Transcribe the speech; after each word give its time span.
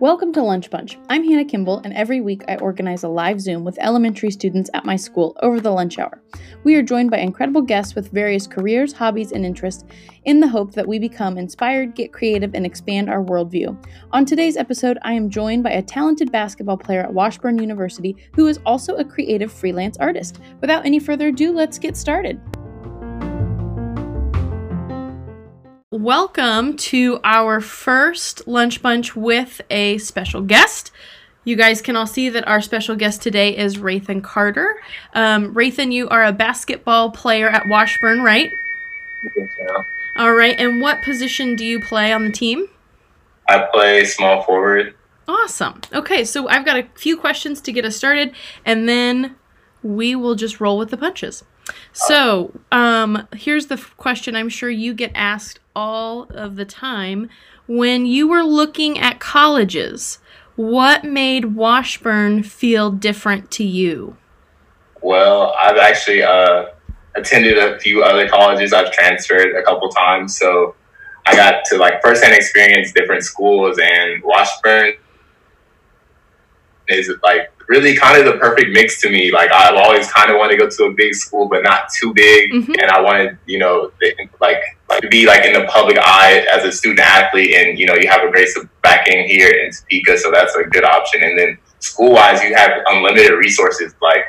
Welcome 0.00 0.32
to 0.32 0.42
Lunch 0.42 0.70
Bunch. 0.70 0.98
I'm 1.08 1.22
Hannah 1.22 1.44
Kimball, 1.44 1.82
and 1.84 1.94
every 1.94 2.20
week 2.20 2.42
I 2.48 2.56
organize 2.56 3.04
a 3.04 3.08
live 3.08 3.40
Zoom 3.40 3.62
with 3.62 3.78
elementary 3.78 4.32
students 4.32 4.68
at 4.74 4.84
my 4.84 4.96
school 4.96 5.36
over 5.40 5.60
the 5.60 5.70
lunch 5.70 6.00
hour. 6.00 6.20
We 6.64 6.74
are 6.74 6.82
joined 6.82 7.12
by 7.12 7.18
incredible 7.18 7.62
guests 7.62 7.94
with 7.94 8.10
various 8.10 8.48
careers, 8.48 8.92
hobbies, 8.92 9.30
and 9.30 9.46
interests 9.46 9.84
in 10.24 10.40
the 10.40 10.48
hope 10.48 10.72
that 10.72 10.88
we 10.88 10.98
become 10.98 11.38
inspired, 11.38 11.94
get 11.94 12.12
creative, 12.12 12.56
and 12.56 12.66
expand 12.66 13.08
our 13.08 13.22
worldview. 13.22 13.76
On 14.10 14.24
today's 14.24 14.56
episode, 14.56 14.98
I 15.02 15.12
am 15.12 15.30
joined 15.30 15.62
by 15.62 15.70
a 15.70 15.82
talented 15.82 16.32
basketball 16.32 16.76
player 16.76 17.02
at 17.02 17.14
Washburn 17.14 17.60
University 17.60 18.16
who 18.34 18.48
is 18.48 18.58
also 18.66 18.96
a 18.96 19.04
creative 19.04 19.52
freelance 19.52 19.96
artist. 19.98 20.40
Without 20.60 20.84
any 20.84 20.98
further 20.98 21.28
ado, 21.28 21.52
let's 21.52 21.78
get 21.78 21.96
started. 21.96 22.40
Welcome 26.00 26.78
to 26.78 27.20
our 27.24 27.60
first 27.60 28.48
lunch 28.48 28.80
bunch 28.80 29.14
with 29.14 29.60
a 29.68 29.98
special 29.98 30.40
guest. 30.40 30.90
You 31.44 31.56
guys 31.56 31.82
can 31.82 31.94
all 31.94 32.06
see 32.06 32.30
that 32.30 32.48
our 32.48 32.62
special 32.62 32.96
guest 32.96 33.20
today 33.20 33.54
is 33.54 33.76
Raythan 33.76 34.24
Carter. 34.24 34.80
Um, 35.12 35.54
Raythan, 35.54 35.92
you 35.92 36.08
are 36.08 36.24
a 36.24 36.32
basketball 36.32 37.10
player 37.10 37.50
at 37.50 37.68
Washburn, 37.68 38.22
right? 38.22 38.50
Yeah. 39.36 39.82
All 40.16 40.32
right. 40.32 40.58
And 40.58 40.80
what 40.80 41.02
position 41.02 41.54
do 41.54 41.66
you 41.66 41.82
play 41.82 42.14
on 42.14 42.24
the 42.24 42.32
team? 42.32 42.66
I 43.50 43.68
play 43.70 44.06
small 44.06 44.42
forward. 44.44 44.94
Awesome. 45.28 45.82
Okay, 45.92 46.24
so 46.24 46.48
I've 46.48 46.64
got 46.64 46.78
a 46.78 46.88
few 46.94 47.18
questions 47.18 47.60
to 47.60 47.72
get 47.72 47.84
us 47.84 47.94
started, 47.94 48.32
and 48.64 48.88
then 48.88 49.36
we 49.82 50.16
will 50.16 50.34
just 50.34 50.62
roll 50.62 50.78
with 50.78 50.88
the 50.88 50.96
punches. 50.96 51.44
So, 51.92 52.52
um, 52.72 53.26
here's 53.34 53.66
the 53.66 53.76
question 53.96 54.36
I'm 54.36 54.48
sure 54.48 54.70
you 54.70 54.94
get 54.94 55.12
asked 55.14 55.60
all 55.74 56.24
of 56.30 56.56
the 56.56 56.64
time. 56.64 57.28
When 57.66 58.06
you 58.06 58.28
were 58.28 58.42
looking 58.42 58.98
at 58.98 59.20
colleges, 59.20 60.18
what 60.56 61.04
made 61.04 61.54
Washburn 61.54 62.42
feel 62.42 62.90
different 62.90 63.50
to 63.52 63.64
you? 63.64 64.16
Well, 65.02 65.54
I've 65.58 65.78
actually 65.78 66.22
uh, 66.22 66.66
attended 67.16 67.58
a 67.58 67.78
few 67.78 68.02
other 68.02 68.28
colleges. 68.28 68.72
I've 68.72 68.92
transferred 68.92 69.56
a 69.56 69.62
couple 69.62 69.88
times, 69.88 70.36
so 70.36 70.74
I 71.26 71.34
got 71.34 71.64
to 71.66 71.78
like 71.78 72.02
firsthand 72.02 72.34
experience 72.34 72.92
different 72.92 73.22
schools. 73.22 73.78
And 73.78 74.22
Washburn 74.22 74.94
is 76.88 77.10
like 77.22 77.52
really 77.70 77.94
kind 77.96 78.18
of 78.18 78.24
the 78.24 78.36
perfect 78.40 78.70
mix 78.72 79.00
to 79.00 79.08
me. 79.08 79.30
Like 79.30 79.50
I've 79.52 79.76
always 79.76 80.10
kind 80.10 80.28
of 80.28 80.36
wanted 80.38 80.54
to 80.56 80.64
go 80.64 80.68
to 80.68 80.84
a 80.86 80.92
big 80.92 81.14
school, 81.14 81.48
but 81.48 81.62
not 81.62 81.88
too 81.98 82.12
big. 82.12 82.50
Mhm. 82.52 82.74
And 82.82 82.90
I 82.90 83.00
wanted, 83.00 83.38
you 83.46 83.60
know, 83.60 83.92
the- 84.00 84.12
like 84.40 84.60
like 84.88 85.00
to 85.02 85.08
be 85.08 85.24
like 85.24 85.44
in 85.44 85.52
the 85.52 85.64
public 85.66 85.96
eye 86.00 86.44
as 86.52 86.64
a 86.64 86.72
student 86.72 86.98
athlete. 86.98 87.54
And 87.54 87.78
you 87.78 87.86
know, 87.86 87.94
you 87.94 88.08
have 88.08 88.24
a 88.24 88.30
great 88.30 88.48
of 88.56 88.68
backing 88.82 89.20
here 89.28 89.50
in 89.50 89.70
Topeka, 89.70 90.18
so 90.18 90.32
that's 90.32 90.52
a 90.56 90.64
good 90.64 90.82
option. 90.84 91.22
And 91.22 91.38
then 91.38 91.58
school 91.78 92.12
wise, 92.18 92.42
you 92.42 92.52
have 92.56 92.72
unlimited 92.88 93.30
resources. 93.38 93.94
Like 94.02 94.24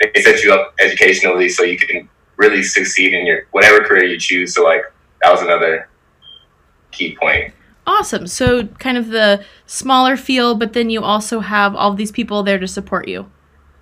they 0.00 0.22
set 0.22 0.44
you 0.44 0.52
up 0.54 0.74
educationally, 0.80 1.48
so 1.48 1.64
you 1.64 1.76
can 1.76 2.08
really 2.36 2.62
succeed 2.62 3.12
in 3.12 3.26
your 3.26 3.40
whatever 3.50 3.80
career 3.84 4.04
you 4.04 4.20
choose. 4.20 4.54
So 4.54 4.62
like 4.62 4.82
that 5.20 5.32
was 5.32 5.42
another 5.42 5.88
key 6.92 7.16
point. 7.20 7.52
Awesome. 7.86 8.26
So, 8.26 8.66
kind 8.66 8.96
of 8.96 9.08
the 9.08 9.44
smaller 9.66 10.16
feel, 10.16 10.54
but 10.54 10.72
then 10.72 10.88
you 10.88 11.02
also 11.02 11.40
have 11.40 11.74
all 11.76 11.92
these 11.94 12.12
people 12.12 12.42
there 12.42 12.58
to 12.58 12.66
support 12.66 13.08
you. 13.08 13.30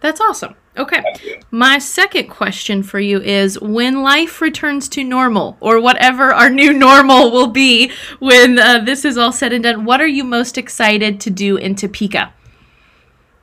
That's 0.00 0.20
awesome. 0.20 0.56
Okay. 0.77 1.03
My 1.50 1.78
second 1.78 2.28
question 2.28 2.83
for 2.83 2.98
you 2.98 3.20
is 3.20 3.61
when 3.61 4.03
life 4.03 4.41
returns 4.41 4.89
to 4.91 5.05
normal, 5.05 5.56
or 5.61 5.81
whatever 5.81 6.33
our 6.33 6.50
new 6.50 6.72
normal 6.89 7.31
will 7.31 7.48
be 7.48 7.92
when 8.19 8.59
uh, 8.59 8.81
this 8.81 9.05
is 9.05 9.17
all 9.17 9.33
said 9.33 9.53
and 9.53 9.62
done, 9.62 9.84
what 9.84 10.00
are 10.00 10.06
you 10.06 10.25
most 10.25 10.59
excited 10.59 11.20
to 11.20 11.31
do 11.31 11.56
in 11.56 11.75
Topeka? 11.75 12.33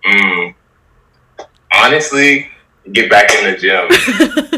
Mm. 0.05 0.55
Honestly, 1.73 2.49
get 2.93 3.09
back 3.09 3.31
in 3.33 3.51
the 3.51 3.57
gym. 3.57 3.87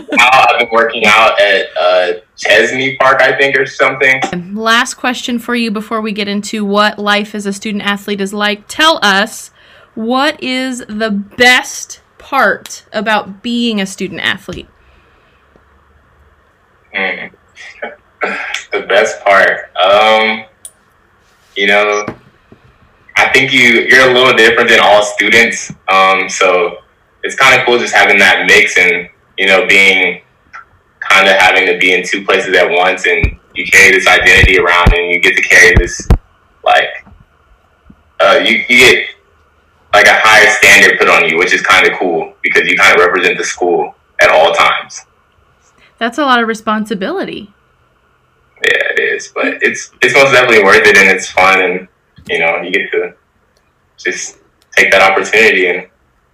now 0.12 0.30
I've 0.32 0.60
been 0.60 0.70
working 0.72 1.06
out 1.06 1.40
at 1.40 1.68
uh, 1.78 2.14
Chesney 2.38 2.96
Park, 2.98 3.22
I 3.22 3.38
think, 3.38 3.58
or 3.58 3.66
something. 3.66 4.22
Last 4.54 4.96
question 4.96 5.40
for 5.40 5.56
you 5.56 5.72
before 5.72 6.02
we 6.02 6.12
get 6.12 6.28
into 6.28 6.66
what 6.66 7.00
life 7.00 7.36
as 7.36 7.46
a 7.46 7.54
student 7.54 7.84
athlete 7.84 8.22
is 8.22 8.34
like. 8.34 8.68
Tell 8.68 9.00
us 9.02 9.52
what 9.96 10.42
is 10.42 10.80
the 10.88 11.12
best 11.12 12.02
part 12.18 12.86
about 12.94 13.42
being 13.42 13.82
a 13.82 13.86
student 13.86 14.22
athlete? 14.22 14.68
Mm. 16.96 17.32
the 18.72 18.86
best 18.88 19.24
part, 19.24 19.76
um, 19.78 20.46
you 21.56 21.68
know, 21.68 22.06
I 23.18 23.30
think 23.34 23.52
you 23.52 23.86
you're 23.90 24.10
a 24.10 24.14
little 24.14 24.34
different 24.34 24.70
than 24.70 24.80
all 24.80 25.04
students. 25.04 25.72
Um, 25.88 26.28
so 26.30 26.78
it's 27.24 27.36
kind 27.36 27.60
of 27.60 27.66
cool 27.66 27.78
just 27.78 27.94
having 27.94 28.18
that 28.18 28.46
mix 28.46 28.78
and 28.78 29.10
you 29.38 29.48
know 29.48 29.66
being 29.68 30.22
kind 31.00 31.28
of 31.28 31.36
having 31.38 31.66
to 31.66 31.78
be 31.78 31.94
in 31.94 32.06
two 32.06 32.24
places 32.26 32.56
at 32.56 32.70
once 32.70 33.06
and 33.06 33.38
you 33.54 33.66
carry 33.66 33.92
this 33.92 34.08
identity 34.08 34.58
around 34.60 34.94
and 34.94 35.12
you 35.12 35.20
get 35.20 35.36
to 35.36 35.42
carry 35.42 35.76
this 35.76 36.08
like 36.64 37.06
uh, 38.22 38.40
you, 38.44 38.64
you 38.70 38.78
get 38.78 39.08
like 39.94 40.06
a 40.06 40.14
higher 40.14 40.50
standard 40.50 40.98
put 40.98 41.10
on 41.10 41.28
you, 41.28 41.38
which 41.38 41.54
is 41.54 41.62
kind 41.62 41.88
of 41.88 41.98
cool 41.98 42.34
because 42.42 42.68
you 42.68 42.78
kind 42.78 42.98
of 42.98 43.06
represent 43.06 43.38
the 43.38 43.44
school 43.44 43.96
at 44.22 44.30
all 44.30 44.54
times. 44.54 45.02
That's 45.98 46.18
a 46.18 46.26
lot 46.26 46.42
of 46.42 46.48
responsibility. 46.48 47.54
Yeah, 48.64 48.92
it 48.92 49.00
is, 49.00 49.32
but 49.34 49.62
it's 49.62 49.92
it's 50.02 50.14
most 50.14 50.32
definitely 50.32 50.64
worth 50.64 50.86
it, 50.86 50.96
and 50.96 51.10
it's 51.10 51.30
fun, 51.32 51.62
and 51.62 51.88
you 52.30 52.40
know 52.40 52.62
you 52.62 52.72
get 52.72 52.92
to 52.92 53.16
just 53.98 54.38
take 54.76 54.92
that 54.92 55.02
opportunity 55.02 55.68
and 55.68 55.90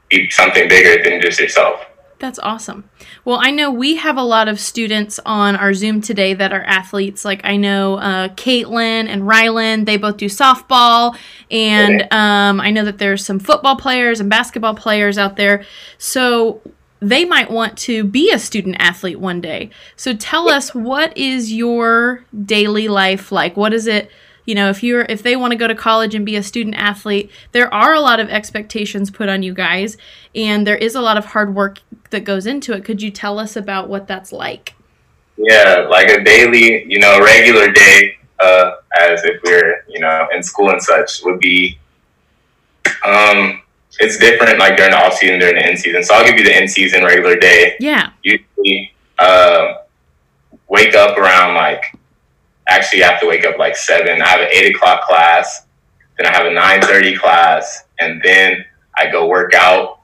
be 0.10 0.30
something 0.30 0.68
bigger 0.68 1.04
than 1.04 1.22
just 1.22 1.40
yourself. 1.40 1.86
That's 2.20 2.40
awesome. 2.40 2.90
Well, 3.26 3.40
I 3.40 3.52
know 3.52 3.70
we 3.72 3.96
have 3.98 4.18
a 4.18 4.24
lot 4.24 4.48
of 4.48 4.60
students 4.60 5.20
on 5.24 5.56
our 5.56 5.74
Zoom 5.74 6.02
today 6.02 6.34
that 6.34 6.52
are 6.52 6.64
athletes. 6.64 7.24
Like 7.24 7.42
I 7.44 7.58
know 7.58 7.98
uh, 7.98 8.30
Caitlin 8.30 9.08
and 9.08 9.22
Rylan, 9.24 9.86
they 9.86 9.98
both 9.98 10.18
do 10.18 10.26
softball, 10.26 11.16
and 11.52 12.02
um, 12.12 12.60
I 12.60 12.72
know 12.72 12.84
that 12.86 12.98
there's 12.98 13.24
some 13.24 13.40
football 13.40 13.76
players 13.76 14.20
and 14.20 14.30
basketball 14.30 14.74
players 14.74 15.20
out 15.20 15.36
there. 15.36 15.64
So 16.00 16.62
they 17.00 17.24
might 17.24 17.52
want 17.52 17.78
to 17.78 18.04
be 18.04 18.32
a 18.32 18.40
student 18.40 18.78
athlete 18.80 19.20
one 19.20 19.40
day. 19.40 19.70
So 19.96 20.16
tell 20.16 20.50
us, 20.50 20.74
what 20.74 21.16
is 21.16 21.54
your 21.54 22.26
daily 22.46 22.88
life 22.88 23.32
like? 23.32 23.56
What 23.56 23.74
is 23.74 23.86
it? 23.86 24.10
You 24.48 24.56
know, 24.56 24.70
if 24.70 24.82
you're 24.82 25.02
if 25.10 25.22
they 25.22 25.36
want 25.36 25.52
to 25.52 25.58
go 25.58 25.68
to 25.68 25.76
college 25.76 26.16
and 26.16 26.26
be 26.26 26.38
a 26.38 26.42
student 26.42 26.76
athlete, 26.78 27.30
there 27.52 27.72
are 27.74 27.94
a 27.94 28.00
lot 28.00 28.22
of 28.22 28.30
expectations 28.30 29.12
put 29.12 29.28
on 29.28 29.44
you 29.44 29.54
guys, 29.54 29.98
and 30.34 30.66
there 30.66 30.78
is 30.78 30.96
a 30.96 31.02
lot 31.02 31.18
of 31.18 31.26
hard 31.26 31.54
work 31.54 31.82
that 32.12 32.24
goes 32.24 32.46
into 32.46 32.72
it. 32.72 32.86
Could 32.86 33.02
you 33.02 33.12
tell 33.12 33.40
us 33.40 33.58
about 33.58 33.90
what 33.90 34.08
that's 34.08 34.32
like? 34.32 34.74
Yeah, 35.36 35.86
like 35.90 36.08
a 36.08 36.24
daily, 36.24 36.86
you 36.88 36.98
know, 36.98 37.20
regular 37.20 37.70
day, 37.74 38.18
uh, 38.40 38.72
as 38.98 39.26
if 39.26 39.42
we're 39.44 39.84
you 39.90 40.00
know 40.00 40.30
in 40.34 40.42
school 40.42 40.70
and 40.70 40.82
such, 40.82 41.22
would 41.26 41.40
be. 41.40 41.78
Um, 43.06 43.62
it's 44.00 44.18
different 44.18 44.60
like 44.60 44.78
during 44.78 44.92
the 44.92 44.98
off 44.98 45.16
season, 45.16 45.40
during 45.40 45.56
the 45.56 45.70
in 45.70 45.76
season. 45.76 46.04
So 46.04 46.16
I'll 46.16 46.24
give 46.24 46.38
you 46.38 46.46
the 46.46 46.58
in 46.58 46.70
season 46.70 47.04
regular 47.04 47.36
day. 47.36 47.76
Yeah. 47.82 48.12
usually 48.24 48.94
uh, 49.20 49.74
wake 50.70 50.96
up 50.96 51.18
around 51.18 51.56
like 51.56 51.97
actually 52.68 53.02
have 53.02 53.20
to 53.22 53.28
wake 53.28 53.46
up 53.46 53.58
like 53.58 53.76
seven. 53.76 54.22
I 54.22 54.28
have 54.28 54.42
an 54.42 54.50
eight 54.52 54.76
o'clock 54.76 55.04
class, 55.04 55.66
then 56.18 56.28
I 56.28 56.32
have 56.36 56.46
a 56.46 56.54
nine 56.54 56.82
thirty 56.82 57.16
class, 57.18 57.86
and 58.00 58.22
then 58.24 58.66
I 58.96 59.10
go 59.12 59.28
work 59.28 59.54
out 59.54 60.00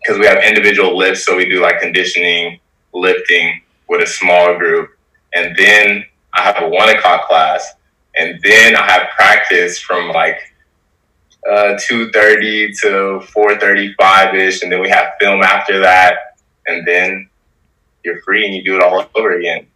because 0.00 0.18
we 0.18 0.26
have 0.26 0.42
individual 0.44 0.96
lifts, 0.96 1.24
so 1.24 1.36
we 1.36 1.48
do 1.48 1.62
like 1.62 1.80
conditioning, 1.80 2.60
lifting 2.92 3.62
with 3.88 4.02
a 4.02 4.06
small 4.06 4.56
group, 4.58 4.90
and 5.34 5.56
then 5.56 6.04
I 6.32 6.42
have 6.42 6.62
a 6.62 6.68
one 6.68 6.88
o'clock 6.88 7.28
class, 7.28 7.74
and 8.16 8.40
then 8.42 8.76
I 8.76 8.90
have 8.90 9.08
practice 9.16 9.78
from 9.78 10.08
like 10.08 10.38
uh, 11.50 11.78
two 11.80 12.10
thirty 12.10 12.72
to 12.82 13.20
four 13.32 13.58
thirty 13.58 13.94
five 13.94 14.34
ish, 14.34 14.62
and 14.62 14.70
then 14.70 14.80
we 14.80 14.88
have 14.90 15.12
film 15.20 15.42
after 15.42 15.80
that, 15.80 16.36
and 16.66 16.86
then 16.86 17.28
you're 18.04 18.20
free 18.22 18.44
and 18.44 18.54
you 18.54 18.64
do 18.64 18.76
it 18.76 18.82
all 18.82 19.08
over 19.14 19.38
again. 19.38 19.66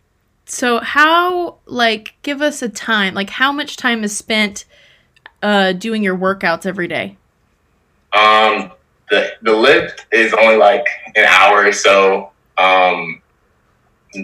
So 0.47 0.79
how 0.79 1.59
like 1.67 2.15
give 2.23 2.41
us 2.41 2.63
a 2.63 2.69
time? 2.69 3.15
Like 3.15 3.31
how 3.31 3.53
much 3.53 3.77
time 3.77 4.05
is 4.05 4.17
spent 4.17 4.65
uh 5.43 5.73
doing 5.73 6.03
your 6.03 6.17
workouts 6.17 6.65
every 6.65 6.89
day? 6.89 7.17
Um, 8.17 8.73
the 9.11 9.33
the 9.43 9.53
lift 9.53 10.07
is 10.13 10.33
only 10.33 10.57
like 10.57 10.87
an 11.17 11.25
hour 11.25 11.67
or 11.67 11.73
so. 11.73 12.31
Um, 12.59 13.21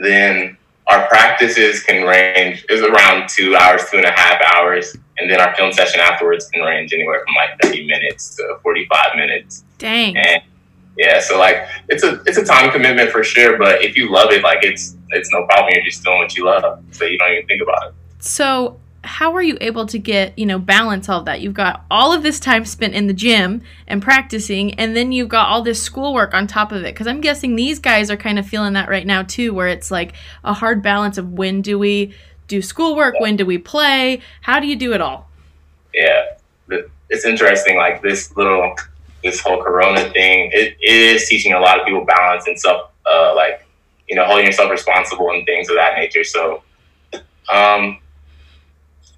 then 0.00 0.56
our 0.86 1.06
practices 1.08 1.82
can 1.82 2.06
range 2.06 2.64
is 2.70 2.82
around 2.82 3.28
two 3.28 3.56
hours, 3.56 3.82
two 3.90 3.98
and 3.98 4.06
a 4.06 4.12
half 4.12 4.40
hours, 4.54 4.96
and 5.18 5.30
then 5.30 5.40
our 5.40 5.54
film 5.56 5.72
session 5.72 6.00
afterwards 6.00 6.48
can 6.48 6.62
range 6.62 6.92
anywhere 6.92 7.22
from 7.24 7.34
like 7.34 7.60
thirty 7.60 7.86
minutes 7.86 8.36
to 8.36 8.58
forty 8.62 8.86
five 8.90 9.16
minutes. 9.16 9.64
Dang. 9.78 10.16
And 10.16 10.42
yeah, 10.96 11.20
so 11.20 11.38
like 11.38 11.66
it's 11.88 12.04
a 12.04 12.22
it's 12.26 12.38
a 12.38 12.44
time 12.44 12.70
commitment 12.70 13.10
for 13.10 13.24
sure, 13.24 13.58
but 13.58 13.82
if 13.82 13.96
you 13.96 14.10
love 14.10 14.30
it, 14.30 14.42
like 14.42 14.62
it's 14.62 14.96
it's 15.12 15.30
no 15.30 15.44
problem. 15.46 15.72
You're 15.74 15.84
just 15.84 16.04
doing 16.04 16.18
what 16.18 16.36
you 16.36 16.44
love, 16.44 16.82
so 16.90 17.04
you 17.04 17.18
don't 17.18 17.32
even 17.32 17.46
think 17.46 17.62
about 17.62 17.88
it. 17.88 17.94
So, 18.20 18.78
how 19.04 19.34
are 19.34 19.42
you 19.42 19.58
able 19.60 19.84
to 19.86 19.98
get 19.98 20.38
you 20.38 20.46
know 20.46 20.58
balance 20.58 21.08
all 21.08 21.20
of 21.20 21.24
that? 21.26 21.40
You've 21.40 21.54
got 21.54 21.84
all 21.90 22.12
of 22.12 22.22
this 22.22 22.38
time 22.40 22.64
spent 22.64 22.94
in 22.94 23.06
the 23.06 23.12
gym 23.12 23.62
and 23.86 24.02
practicing, 24.02 24.74
and 24.74 24.96
then 24.96 25.12
you've 25.12 25.28
got 25.28 25.48
all 25.48 25.62
this 25.62 25.82
schoolwork 25.82 26.34
on 26.34 26.46
top 26.46 26.72
of 26.72 26.82
it. 26.82 26.94
Because 26.94 27.06
I'm 27.06 27.20
guessing 27.20 27.56
these 27.56 27.78
guys 27.78 28.10
are 28.10 28.16
kind 28.16 28.38
of 28.38 28.46
feeling 28.46 28.74
that 28.74 28.88
right 28.88 29.06
now 29.06 29.22
too, 29.22 29.54
where 29.54 29.68
it's 29.68 29.90
like 29.90 30.14
a 30.44 30.52
hard 30.52 30.82
balance 30.82 31.18
of 31.18 31.32
when 31.32 31.62
do 31.62 31.78
we 31.78 32.14
do 32.48 32.62
schoolwork, 32.62 33.18
when 33.18 33.36
do 33.36 33.46
we 33.46 33.58
play, 33.58 34.20
how 34.42 34.60
do 34.60 34.66
you 34.66 34.76
do 34.76 34.92
it 34.92 35.00
all? 35.00 35.28
Yeah, 35.94 36.24
it's 37.08 37.24
interesting. 37.24 37.76
Like 37.76 38.02
this 38.02 38.36
little 38.36 38.74
this 39.22 39.40
whole 39.40 39.62
Corona 39.62 40.10
thing, 40.10 40.50
it, 40.52 40.76
it 40.80 40.94
is 41.16 41.28
teaching 41.28 41.52
a 41.52 41.60
lot 41.60 41.78
of 41.78 41.86
people 41.86 42.04
balance 42.04 42.46
and 42.46 42.58
stuff. 42.58 42.90
Uh, 43.10 43.34
like 43.34 43.64
you 44.12 44.16
know, 44.16 44.26
holding 44.26 44.44
yourself 44.44 44.70
responsible 44.70 45.30
and 45.30 45.46
things 45.46 45.70
of 45.70 45.76
that 45.76 45.96
nature. 45.96 46.22
So, 46.22 46.62
um, 47.50 47.98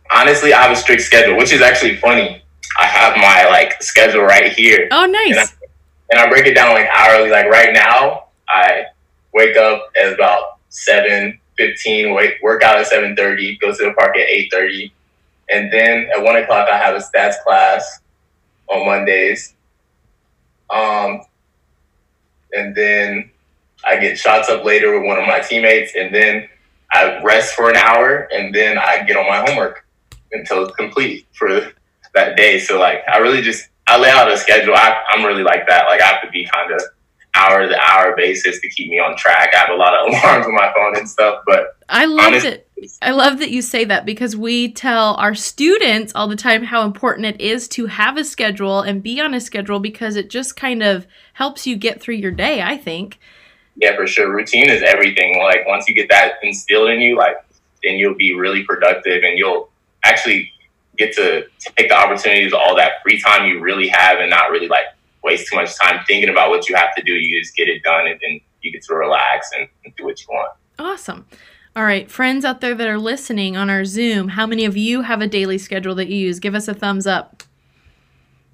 honestly, 0.08 0.54
I 0.54 0.62
have 0.62 0.70
a 0.70 0.76
strict 0.76 1.02
schedule, 1.02 1.36
which 1.36 1.52
is 1.52 1.60
actually 1.60 1.96
funny. 1.96 2.40
I 2.78 2.86
have 2.86 3.16
my 3.16 3.50
like 3.50 3.82
schedule 3.82 4.22
right 4.22 4.52
here. 4.52 4.86
Oh, 4.92 5.04
nice. 5.04 5.30
And 5.32 5.40
I, 5.40 5.46
and 6.12 6.20
I 6.20 6.28
break 6.28 6.46
it 6.46 6.54
down 6.54 6.74
like 6.74 6.86
hourly. 6.86 7.28
Like 7.28 7.46
right 7.46 7.72
now, 7.72 8.26
I 8.48 8.84
wake 9.32 9.56
up 9.56 9.90
at 10.00 10.12
about 10.12 10.58
seven 10.68 11.40
fifteen. 11.58 12.14
Wait, 12.14 12.34
work 12.40 12.62
out 12.62 12.78
at 12.78 12.86
seven 12.86 13.16
thirty. 13.16 13.56
Go 13.56 13.74
to 13.74 13.84
the 13.86 13.94
park 13.98 14.16
at 14.16 14.28
eight 14.28 14.48
thirty, 14.52 14.92
and 15.50 15.72
then 15.72 16.08
at 16.16 16.22
one 16.22 16.36
o'clock 16.36 16.68
I 16.68 16.78
have 16.78 16.94
a 16.94 17.00
stats 17.00 17.42
class 17.42 17.98
on 18.68 18.86
Mondays. 18.86 19.54
Um, 20.70 21.22
and 22.52 22.76
then 22.76 23.32
I 23.86 23.96
get 23.96 24.18
shots 24.18 24.48
up 24.48 24.64
later 24.64 24.98
with 24.98 25.06
one 25.06 25.18
of 25.18 25.26
my 25.26 25.40
teammates, 25.40 25.94
and 25.94 26.14
then 26.14 26.48
I 26.92 27.22
rest 27.22 27.54
for 27.54 27.70
an 27.70 27.76
hour, 27.76 28.28
and 28.32 28.54
then 28.54 28.78
I 28.78 29.02
get 29.04 29.16
on 29.16 29.26
my 29.26 29.48
homework 29.48 29.86
until 30.32 30.64
it's 30.64 30.76
complete 30.76 31.26
for 31.32 31.72
that 32.14 32.36
day. 32.36 32.58
So 32.58 32.78
like, 32.78 33.02
I 33.12 33.18
really 33.18 33.42
just 33.42 33.68
I 33.86 33.98
lay 33.98 34.10
out 34.10 34.30
a 34.30 34.36
schedule. 34.36 34.74
I, 34.74 35.02
I'm 35.08 35.24
really 35.24 35.42
like 35.42 35.66
that. 35.68 35.86
Like 35.86 36.00
I 36.00 36.06
have 36.06 36.22
to 36.22 36.30
be 36.30 36.48
kind 36.52 36.72
of 36.72 36.80
hour 37.34 37.66
to 37.66 37.90
hour 37.90 38.14
basis 38.16 38.60
to 38.60 38.68
keep 38.70 38.88
me 38.90 38.98
on 38.98 39.16
track. 39.16 39.50
I 39.54 39.58
have 39.58 39.70
a 39.70 39.74
lot 39.74 39.94
of 39.94 40.08
alarms 40.14 40.46
on 40.46 40.54
my 40.54 40.72
phone 40.74 40.96
and 40.96 41.08
stuff, 41.08 41.42
but 41.46 41.76
I 41.88 42.06
love 42.06 42.26
honestly, 42.26 42.50
it. 42.50 42.68
I 43.02 43.10
love 43.10 43.38
that 43.38 43.50
you 43.50 43.62
say 43.62 43.84
that 43.84 44.06
because 44.06 44.36
we 44.36 44.72
tell 44.72 45.14
our 45.14 45.34
students 45.34 46.12
all 46.14 46.28
the 46.28 46.36
time 46.36 46.62
how 46.62 46.84
important 46.84 47.26
it 47.26 47.40
is 47.40 47.68
to 47.68 47.86
have 47.86 48.16
a 48.16 48.24
schedule 48.24 48.80
and 48.80 49.02
be 49.02 49.20
on 49.20 49.34
a 49.34 49.40
schedule 49.40 49.80
because 49.80 50.16
it 50.16 50.30
just 50.30 50.56
kind 50.56 50.82
of 50.82 51.06
helps 51.34 51.66
you 51.66 51.76
get 51.76 52.00
through 52.00 52.16
your 52.16 52.30
day, 52.30 52.62
I 52.62 52.76
think. 52.76 53.18
Yeah, 53.76 53.96
for 53.96 54.06
sure. 54.06 54.32
Routine 54.32 54.70
is 54.70 54.82
everything. 54.82 55.38
Like 55.38 55.66
once 55.66 55.88
you 55.88 55.94
get 55.94 56.08
that 56.10 56.34
instilled 56.42 56.90
in 56.90 57.00
you, 57.00 57.16
like 57.16 57.36
then 57.82 57.96
you'll 57.96 58.14
be 58.14 58.34
really 58.34 58.64
productive 58.64 59.22
and 59.22 59.38
you'll 59.38 59.68
actually 60.04 60.50
get 60.96 61.14
to 61.16 61.44
take 61.58 61.88
the 61.88 61.94
opportunities 61.94 62.52
all 62.52 62.76
that 62.76 63.02
free 63.02 63.20
time 63.20 63.48
you 63.48 63.60
really 63.60 63.88
have 63.88 64.18
and 64.18 64.30
not 64.30 64.50
really 64.50 64.68
like 64.68 64.84
waste 65.22 65.48
too 65.50 65.56
much 65.56 65.76
time 65.78 66.00
thinking 66.06 66.30
about 66.30 66.50
what 66.50 66.68
you 66.68 66.76
have 66.76 66.94
to 66.94 67.02
do. 67.02 67.12
You 67.12 67.40
just 67.40 67.56
get 67.56 67.68
it 67.68 67.82
done 67.82 68.06
and 68.06 68.20
then 68.22 68.40
you 68.62 68.72
get 68.72 68.82
to 68.84 68.94
relax 68.94 69.50
and, 69.56 69.68
and 69.84 69.94
do 69.96 70.04
what 70.04 70.20
you 70.20 70.26
want. 70.30 70.52
Awesome. 70.78 71.26
All 71.76 71.84
right, 71.84 72.08
friends 72.08 72.44
out 72.44 72.60
there 72.60 72.74
that 72.74 72.86
are 72.86 72.98
listening 72.98 73.56
on 73.56 73.68
our 73.68 73.84
Zoom, 73.84 74.28
how 74.28 74.46
many 74.46 74.64
of 74.64 74.76
you 74.76 75.02
have 75.02 75.20
a 75.20 75.26
daily 75.26 75.58
schedule 75.58 75.96
that 75.96 76.06
you 76.06 76.16
use? 76.16 76.38
Give 76.38 76.54
us 76.54 76.68
a 76.68 76.74
thumbs 76.74 77.04
up. 77.04 77.42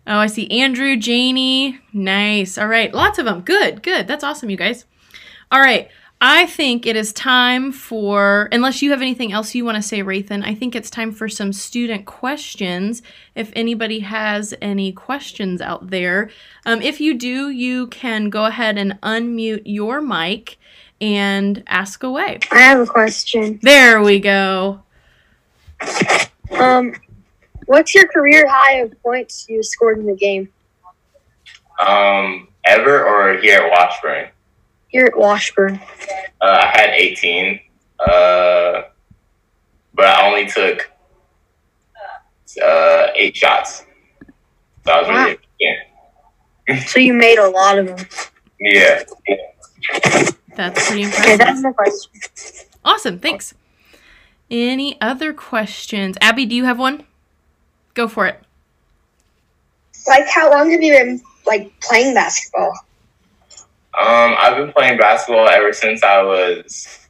Oh, 0.06 0.16
I 0.16 0.26
see 0.26 0.50
Andrew, 0.50 0.96
Janie. 0.96 1.78
Nice. 1.92 2.56
All 2.56 2.66
right, 2.66 2.92
lots 2.94 3.18
of 3.18 3.26
them. 3.26 3.42
Good, 3.42 3.82
good. 3.82 4.06
That's 4.06 4.24
awesome, 4.24 4.48
you 4.48 4.56
guys. 4.56 4.86
All 5.52 5.60
right, 5.60 5.90
I 6.20 6.46
think 6.46 6.86
it 6.86 6.94
is 6.94 7.12
time 7.12 7.72
for, 7.72 8.48
unless 8.52 8.82
you 8.82 8.90
have 8.90 9.00
anything 9.00 9.32
else 9.32 9.52
you 9.54 9.64
want 9.64 9.76
to 9.76 9.82
say, 9.82 10.00
Rathan, 10.00 10.44
I 10.44 10.54
think 10.54 10.76
it's 10.76 10.90
time 10.90 11.10
for 11.10 11.28
some 11.28 11.52
student 11.52 12.06
questions. 12.06 13.02
If 13.34 13.50
anybody 13.56 14.00
has 14.00 14.54
any 14.62 14.92
questions 14.92 15.60
out 15.60 15.90
there, 15.90 16.30
um, 16.66 16.82
if 16.82 17.00
you 17.00 17.18
do, 17.18 17.48
you 17.48 17.88
can 17.88 18.30
go 18.30 18.44
ahead 18.44 18.78
and 18.78 19.00
unmute 19.00 19.62
your 19.64 20.00
mic 20.00 20.56
and 21.00 21.64
ask 21.66 22.04
away. 22.04 22.38
I 22.52 22.60
have 22.60 22.80
a 22.80 22.86
question. 22.86 23.58
There 23.62 24.02
we 24.02 24.20
go. 24.20 24.82
Um, 26.52 26.94
what's 27.66 27.92
your 27.94 28.06
career 28.06 28.46
high 28.48 28.80
of 28.80 29.02
points 29.02 29.46
you 29.48 29.62
scored 29.62 29.98
in 29.98 30.06
the 30.06 30.14
game? 30.14 30.48
Um, 31.84 32.48
ever 32.66 33.04
or 33.04 33.38
here 33.38 33.62
at 33.62 33.70
Washburn? 33.70 34.28
Here 34.90 35.04
at 35.06 35.16
Washburn. 35.16 35.80
Uh, 36.40 36.62
I 36.62 36.66
had 36.66 36.90
18, 36.90 37.60
uh, 38.00 38.82
but 39.94 40.04
I 40.04 40.26
only 40.26 40.46
took 40.46 40.90
uh, 42.62 43.06
eight 43.14 43.36
shots. 43.36 43.84
So 44.84 44.92
I 44.92 44.98
was 45.00 45.08
wow. 45.08 45.24
really 45.24 45.38
yeah. 45.60 46.84
so 46.86 46.98
you 46.98 47.14
made 47.14 47.38
a 47.38 47.48
lot 47.48 47.78
of 47.78 47.86
them. 47.86 48.06
Yeah. 48.58 49.02
yeah. 49.28 50.30
That's 50.56 50.88
pretty 50.88 51.02
impressive. 51.02 51.24
Okay, 51.24 51.36
that's 51.36 51.62
my 51.62 51.72
question. 51.72 52.10
Awesome, 52.84 53.18
thanks. 53.18 53.54
Any 54.50 55.00
other 55.00 55.32
questions? 55.32 56.16
Abby, 56.20 56.44
do 56.44 56.54
you 56.54 56.64
have 56.64 56.78
one? 56.78 57.04
Go 57.94 58.08
for 58.08 58.26
it. 58.26 58.42
Like, 60.06 60.26
how 60.28 60.50
long 60.50 60.70
have 60.70 60.82
you 60.82 60.92
been 60.92 61.20
like 61.46 61.72
playing 61.80 62.14
basketball? 62.14 62.72
Um, 64.00 64.34
I've 64.38 64.56
been 64.56 64.72
playing 64.72 64.96
basketball 64.96 65.46
ever 65.46 65.74
since 65.74 66.02
I 66.02 66.22
was, 66.22 67.06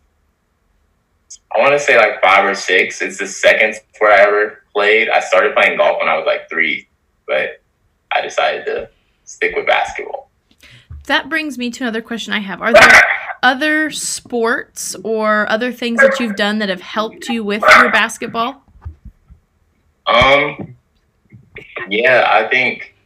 I 1.55 1.61
want 1.61 1.71
to 1.71 1.79
say 1.79 1.97
like 1.97 2.21
five 2.21 2.45
or 2.45 2.57
six. 2.57 3.01
It's 3.01 3.19
the 3.19 3.29
second 3.29 3.77
sport 3.77 4.11
I 4.11 4.23
ever 4.23 4.65
played. 4.75 5.09
I 5.09 5.21
started 5.21 5.55
playing 5.55 5.79
golf 5.79 6.01
when 6.01 6.09
I 6.09 6.17
was 6.17 6.27
like 6.27 6.49
three, 6.51 6.89
but 7.29 7.63
I 8.11 8.23
decided 8.23 8.65
to 8.65 8.91
stick 9.23 9.55
with 9.55 9.69
basketball. 9.69 10.31
That 11.07 11.29
brings 11.29 11.59
me 11.59 11.71
to 11.71 11.85
another 11.85 12.03
question 12.03 12.33
I 12.33 12.41
have. 12.41 12.61
Are 12.61 12.73
there 12.73 13.03
other 13.45 13.91
sports 13.91 14.97
or 15.05 15.49
other 15.49 15.71
things 15.71 16.01
that 16.01 16.19
you've 16.19 16.35
done 16.35 16.59
that 16.59 16.71
have 16.71 16.81
helped 16.81 17.29
you 17.29 17.45
with 17.45 17.63
your 17.63 17.93
basketball? 17.93 18.65
Um, 20.09 20.77
yeah, 21.89 22.29
I 22.29 22.49
think 22.49 22.97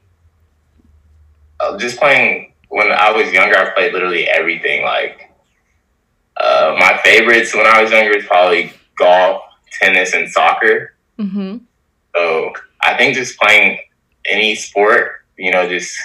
uh, 1.60 1.76
just 1.76 1.98
playing 1.98 2.53
when 2.74 2.90
I 2.90 3.12
was 3.12 3.32
younger, 3.32 3.56
I 3.56 3.70
played 3.70 3.92
literally 3.92 4.28
everything. 4.28 4.82
Like, 4.82 5.30
uh, 6.36 6.74
my 6.78 6.98
favorites 7.04 7.54
when 7.54 7.66
I 7.66 7.80
was 7.80 7.92
younger 7.92 8.16
was 8.16 8.26
probably 8.26 8.72
golf, 8.98 9.42
tennis, 9.80 10.12
and 10.12 10.28
soccer. 10.28 10.96
Mm-hmm. 11.18 11.58
So 12.16 12.52
I 12.82 12.96
think 12.96 13.14
just 13.14 13.38
playing 13.38 13.78
any 14.24 14.56
sport, 14.56 15.24
you 15.38 15.52
know, 15.52 15.68
just 15.68 15.96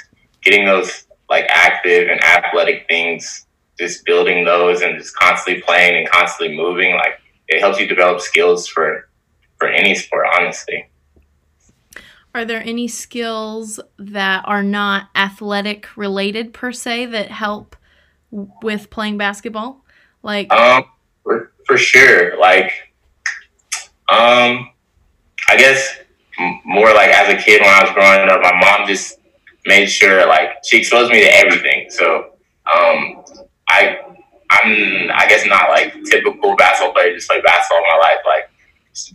getting 0.44 0.66
those 0.66 1.06
like 1.28 1.46
active 1.50 2.08
and 2.08 2.24
athletic 2.24 2.88
things 2.88 3.46
just 3.80 4.06
building 4.06 4.44
those 4.44 4.82
and 4.82 4.98
just 4.98 5.16
constantly 5.16 5.64
playing 5.64 5.98
and 5.98 6.10
constantly 6.10 6.56
moving, 6.56 6.94
like 6.96 7.20
it 7.48 7.62
helps 7.62 7.80
you 7.80 7.88
develop 7.88 8.20
skills 8.20 8.68
for 8.68 9.10
for 9.58 9.70
any 9.70 9.96
sport, 9.96 10.28
honestly. 10.38 10.88
Are 12.34 12.46
there 12.46 12.62
any 12.62 12.88
skills 12.88 13.80
that 13.98 14.44
are 14.46 14.64
not 14.64 15.10
athletic 15.16 15.98
related 15.98 16.54
per 16.54 16.72
se 16.72 17.08
that 17.08 17.32
help 17.32 17.76
with 18.62 18.90
playing 18.90 19.18
basketball? 19.18 19.84
Like 20.22 20.52
um 20.54 20.86
for, 21.24 21.52
for 21.66 21.78
sure. 21.78 22.40
Like 22.40 22.72
um 24.10 24.70
I 25.48 25.58
guess 25.58 25.98
more 26.66 26.94
like 26.94 27.10
as 27.10 27.34
a 27.34 27.38
kid 27.38 27.62
when 27.62 27.70
I 27.70 27.84
was 27.84 27.94
growing 27.94 28.30
up, 28.30 28.42
my 28.42 28.60
mom 28.60 28.88
just 28.88 29.20
made 29.66 29.88
sure 29.88 30.26
like 30.28 30.50
she 30.64 30.78
exposed 30.78 31.12
me 31.12 31.22
to 31.22 31.36
everything. 31.36 31.90
So 31.90 32.34
um 32.72 33.24
I 33.68 33.98
I'm 34.52 35.10
I 35.14 35.26
guess 35.28 35.46
not 35.48 35.70
like 35.70 35.96
typical 36.06 36.56
basketball 36.56 36.94
player, 36.94 37.14
just 37.14 37.28
play 37.28 37.42
basketball 37.42 37.82
my 37.82 37.98
life. 37.98 38.20
Like 38.26 38.49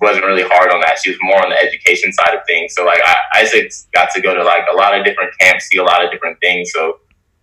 wasn't 0.01 0.25
really 0.25 0.43
hard 0.43 0.71
on 0.71 0.81
that. 0.81 0.99
She 1.03 1.11
was 1.11 1.19
more 1.23 1.43
on 1.43 1.51
the 1.51 1.57
education 1.57 2.13
side 2.13 2.35
of 2.35 2.41
things. 2.47 2.75
So 2.75 2.85
like 2.85 3.01
I, 3.05 3.17
I 3.33 3.71
got 3.95 4.11
to 4.15 4.21
go 4.21 4.35
to 4.35 4.45
like 4.45 4.65
a 4.73 4.77
lot 4.77 4.99
of 4.99 5.05
different 5.05 5.37
camps, 5.39 5.67
see 5.67 5.79
a 5.79 5.85
lot 5.85 6.05
of 6.05 6.11
different 6.11 6.39
things. 6.41 6.73
So 6.73 6.99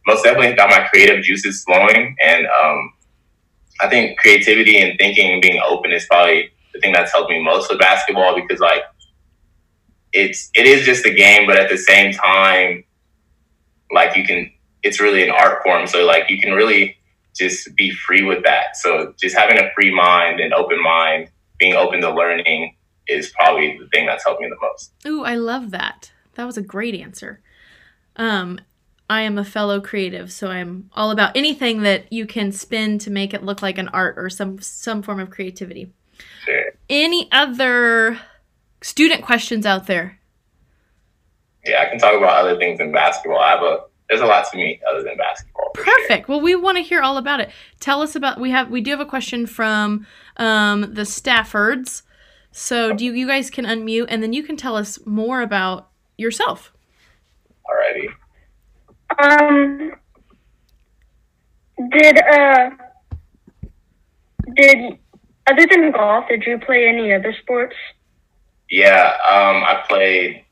most 0.07 0.23
definitely 0.23 0.55
got 0.55 0.69
my 0.69 0.87
creative 0.87 1.23
juices 1.23 1.63
flowing 1.63 2.15
and 2.23 2.47
um 2.47 2.93
I 3.81 3.89
think 3.89 4.19
creativity 4.19 4.77
and 4.79 4.97
thinking 4.99 5.31
and 5.31 5.41
being 5.41 5.61
open 5.67 5.91
is 5.91 6.05
probably 6.05 6.51
the 6.73 6.79
thing 6.79 6.93
that's 6.93 7.11
helped 7.11 7.29
me 7.29 7.43
most 7.43 7.69
with 7.69 7.79
basketball 7.79 8.35
because 8.35 8.59
like 8.59 8.83
it's 10.13 10.49
it 10.53 10.65
is 10.65 10.85
just 10.85 11.05
a 11.05 11.13
game, 11.13 11.47
but 11.47 11.57
at 11.57 11.69
the 11.69 11.77
same 11.77 12.13
time, 12.13 12.83
like 13.91 14.15
you 14.15 14.23
can 14.25 14.51
it's 14.83 14.99
really 14.99 15.23
an 15.23 15.31
art 15.31 15.63
form. 15.63 15.87
So 15.87 16.05
like 16.05 16.29
you 16.29 16.39
can 16.39 16.53
really 16.53 16.97
just 17.35 17.75
be 17.75 17.91
free 17.91 18.23
with 18.23 18.43
that. 18.43 18.75
So 18.77 19.13
just 19.19 19.35
having 19.35 19.57
a 19.57 19.71
free 19.73 19.93
mind 19.93 20.39
and 20.39 20.53
open 20.53 20.81
mind, 20.81 21.29
being 21.61 21.75
open 21.75 22.01
to 22.01 22.11
learning 22.11 22.75
is 23.07 23.29
probably 23.29 23.77
the 23.77 23.87
thing 23.89 24.07
that's 24.07 24.25
helped 24.25 24.41
me 24.41 24.49
the 24.49 24.57
most. 24.59 24.91
Ooh, 25.05 25.23
I 25.23 25.35
love 25.35 25.69
that. 25.71 26.11
That 26.33 26.45
was 26.45 26.57
a 26.57 26.61
great 26.61 26.95
answer. 26.95 27.41
Um, 28.15 28.59
I 29.07 29.21
am 29.21 29.37
a 29.37 29.45
fellow 29.45 29.79
creative, 29.79 30.31
so 30.31 30.47
I'm 30.47 30.89
all 30.93 31.11
about 31.11 31.37
anything 31.37 31.83
that 31.83 32.11
you 32.11 32.25
can 32.25 32.51
spin 32.51 32.97
to 32.99 33.11
make 33.11 33.33
it 33.33 33.43
look 33.43 33.61
like 33.61 33.77
an 33.77 33.89
art 33.89 34.15
or 34.17 34.29
some 34.29 34.59
some 34.59 35.03
form 35.03 35.19
of 35.19 35.29
creativity. 35.29 35.93
Sure. 36.45 36.71
Any 36.89 37.29
other 37.31 38.19
student 38.81 39.21
questions 39.23 39.65
out 39.65 39.85
there? 39.85 40.19
Yeah, 41.65 41.83
I 41.83 41.89
can 41.89 41.99
talk 41.99 42.17
about 42.17 42.43
other 42.43 42.57
things 42.57 42.79
in 42.79 42.91
basketball. 42.91 43.39
I 43.39 43.49
have 43.51 43.61
a 43.61 43.81
there's 44.09 44.21
a 44.21 44.25
lot 44.25 44.49
to 44.51 44.57
me 44.57 44.81
other 44.89 45.03
than 45.03 45.15
basketball. 45.17 45.50
For 45.75 45.83
sure. 45.83 45.95
Perfect. 45.95 46.27
Well, 46.27 46.41
we 46.41 46.55
want 46.55 46.77
to 46.77 46.83
hear 46.83 47.01
all 47.01 47.17
about 47.17 47.39
it. 47.39 47.49
Tell 47.79 48.01
us 48.01 48.15
about 48.15 48.39
we 48.39 48.51
have 48.51 48.69
we 48.69 48.81
do 48.81 48.91
have 48.91 48.99
a 48.99 49.05
question 49.05 49.45
from 49.45 50.05
um, 50.37 50.93
the 50.93 51.03
Staffords. 51.03 52.03
So 52.51 52.93
do 52.93 53.05
you, 53.05 53.13
you 53.13 53.27
guys 53.27 53.49
can 53.49 53.65
unmute 53.65 54.07
and 54.09 54.21
then 54.21 54.33
you 54.33 54.43
can 54.43 54.57
tell 54.57 54.75
us 54.75 54.99
more 55.05 55.41
about 55.41 55.89
yourself. 56.17 56.73
Alrighty. 57.65 58.07
Um, 59.19 59.91
did 61.91 62.17
uh, 62.17 62.69
did 64.55 64.99
other 65.49 65.65
than 65.69 65.91
golf, 65.91 66.25
did 66.29 66.43
you 66.45 66.59
play 66.59 66.87
any 66.87 67.13
other 67.13 67.33
sports? 67.41 67.75
Yeah, 68.69 69.17
um, 69.29 69.63
I 69.63 69.83
played 69.87 70.45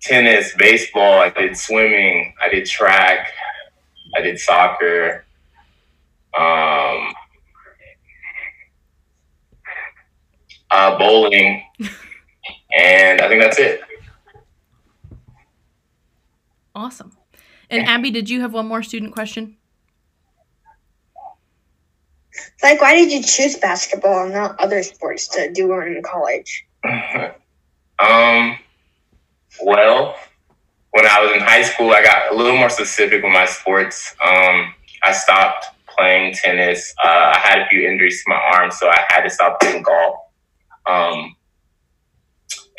tennis, 0.00 0.52
baseball. 0.56 1.20
I 1.20 1.30
did 1.30 1.56
swimming. 1.56 2.34
I 2.42 2.48
did 2.48 2.66
track. 2.66 3.28
I 4.14 4.20
did 4.20 4.38
soccer. 4.38 5.24
Um, 6.38 7.12
uh, 10.70 10.98
bowling, 10.98 11.62
and 12.76 13.20
I 13.20 13.28
think 13.28 13.42
that's 13.42 13.58
it. 13.58 13.82
Awesome. 16.74 17.12
And 17.68 17.86
Abby, 17.86 18.10
did 18.10 18.28
you 18.30 18.40
have 18.40 18.52
one 18.52 18.66
more 18.66 18.82
student 18.82 19.12
question? 19.12 19.56
Like, 22.62 22.80
why 22.80 22.94
did 22.94 23.10
you 23.10 23.22
choose 23.22 23.56
basketball 23.56 24.24
and 24.24 24.34
not 24.34 24.58
other 24.60 24.82
sports 24.82 25.28
to 25.28 25.52
do 25.52 25.72
in 25.80 26.02
college? 26.02 26.66
um, 27.98 28.58
well, 29.62 30.16
when 30.92 31.06
I 31.06 31.20
was 31.20 31.32
in 31.32 31.40
high 31.40 31.62
school, 31.62 31.90
I 31.90 32.02
got 32.02 32.32
a 32.32 32.36
little 32.36 32.56
more 32.56 32.70
specific 32.70 33.22
with 33.22 33.32
my 33.32 33.46
sports. 33.46 34.14
Um, 34.24 34.74
I 35.02 35.12
stopped 35.12 35.66
playing 35.88 36.34
tennis. 36.34 36.94
Uh, 37.04 37.32
I 37.34 37.38
had 37.38 37.60
a 37.60 37.66
few 37.68 37.88
injuries 37.88 38.22
to 38.22 38.30
my 38.30 38.40
arm, 38.54 38.70
so 38.70 38.88
I 38.88 39.04
had 39.08 39.22
to 39.22 39.30
stop 39.30 39.60
playing 39.60 39.82
golf. 39.82 40.16
Um, 40.86 41.34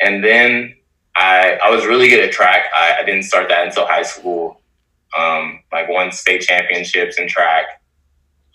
and 0.00 0.22
then 0.22 0.74
I, 1.16 1.58
I 1.64 1.70
was 1.70 1.86
really 1.86 2.08
good 2.08 2.22
at 2.22 2.32
track. 2.32 2.66
I, 2.76 2.98
I 3.00 3.04
didn't 3.04 3.24
start 3.24 3.48
that 3.48 3.66
until 3.66 3.86
high 3.86 4.02
school. 4.02 4.60
Um, 5.16 5.60
like 5.72 5.88
won 5.88 6.10
state 6.10 6.42
championships 6.42 7.18
in 7.18 7.28
track. 7.28 7.66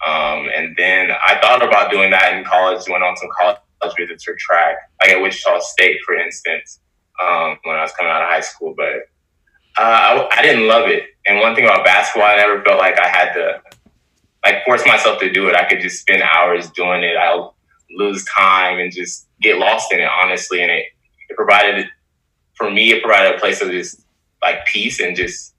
Um, 0.05 0.49
and 0.55 0.75
then 0.77 1.11
I 1.11 1.37
thought 1.41 1.63
about 1.63 1.91
doing 1.91 2.11
that 2.11 2.33
in 2.33 2.45
college. 2.45 2.83
Went 2.89 3.03
on 3.03 3.15
some 3.17 3.29
college 3.37 3.57
visits 3.97 4.23
for 4.23 4.35
track, 4.35 4.77
like 5.01 5.11
at 5.11 5.21
Wichita 5.21 5.59
State, 5.59 5.99
for 6.05 6.15
instance, 6.15 6.79
um, 7.21 7.57
when 7.63 7.75
I 7.75 7.81
was 7.81 7.91
coming 7.93 8.11
out 8.11 8.21
of 8.21 8.29
high 8.29 8.41
school. 8.41 8.73
But 8.75 9.09
uh, 9.79 10.27
I, 10.31 10.39
I 10.39 10.41
didn't 10.41 10.67
love 10.67 10.89
it. 10.89 11.03
And 11.25 11.39
one 11.39 11.55
thing 11.55 11.63
about 11.63 11.85
basketball, 11.85 12.29
I 12.29 12.35
never 12.35 12.61
felt 12.63 12.79
like 12.79 12.99
I 12.99 13.07
had 13.07 13.33
to 13.33 13.61
like 14.43 14.65
force 14.65 14.85
myself 14.85 15.19
to 15.19 15.31
do 15.31 15.47
it. 15.47 15.55
I 15.55 15.65
could 15.65 15.79
just 15.79 16.01
spend 16.01 16.21
hours 16.21 16.69
doing 16.71 17.03
it. 17.03 17.15
I'll 17.15 17.55
lose 17.91 18.25
time 18.25 18.79
and 18.79 18.91
just 18.91 19.27
get 19.41 19.57
lost 19.57 19.93
in 19.93 19.99
it, 19.99 20.09
honestly. 20.23 20.61
And 20.61 20.69
it, 20.69 20.85
it 21.29 21.35
provided, 21.35 21.87
for 22.55 22.69
me, 22.69 22.91
it 22.91 23.01
provided 23.01 23.35
a 23.35 23.39
place 23.39 23.61
of 23.61 23.71
just 23.71 24.01
like 24.41 24.65
peace 24.65 24.99
and 24.99 25.15
just 25.15 25.53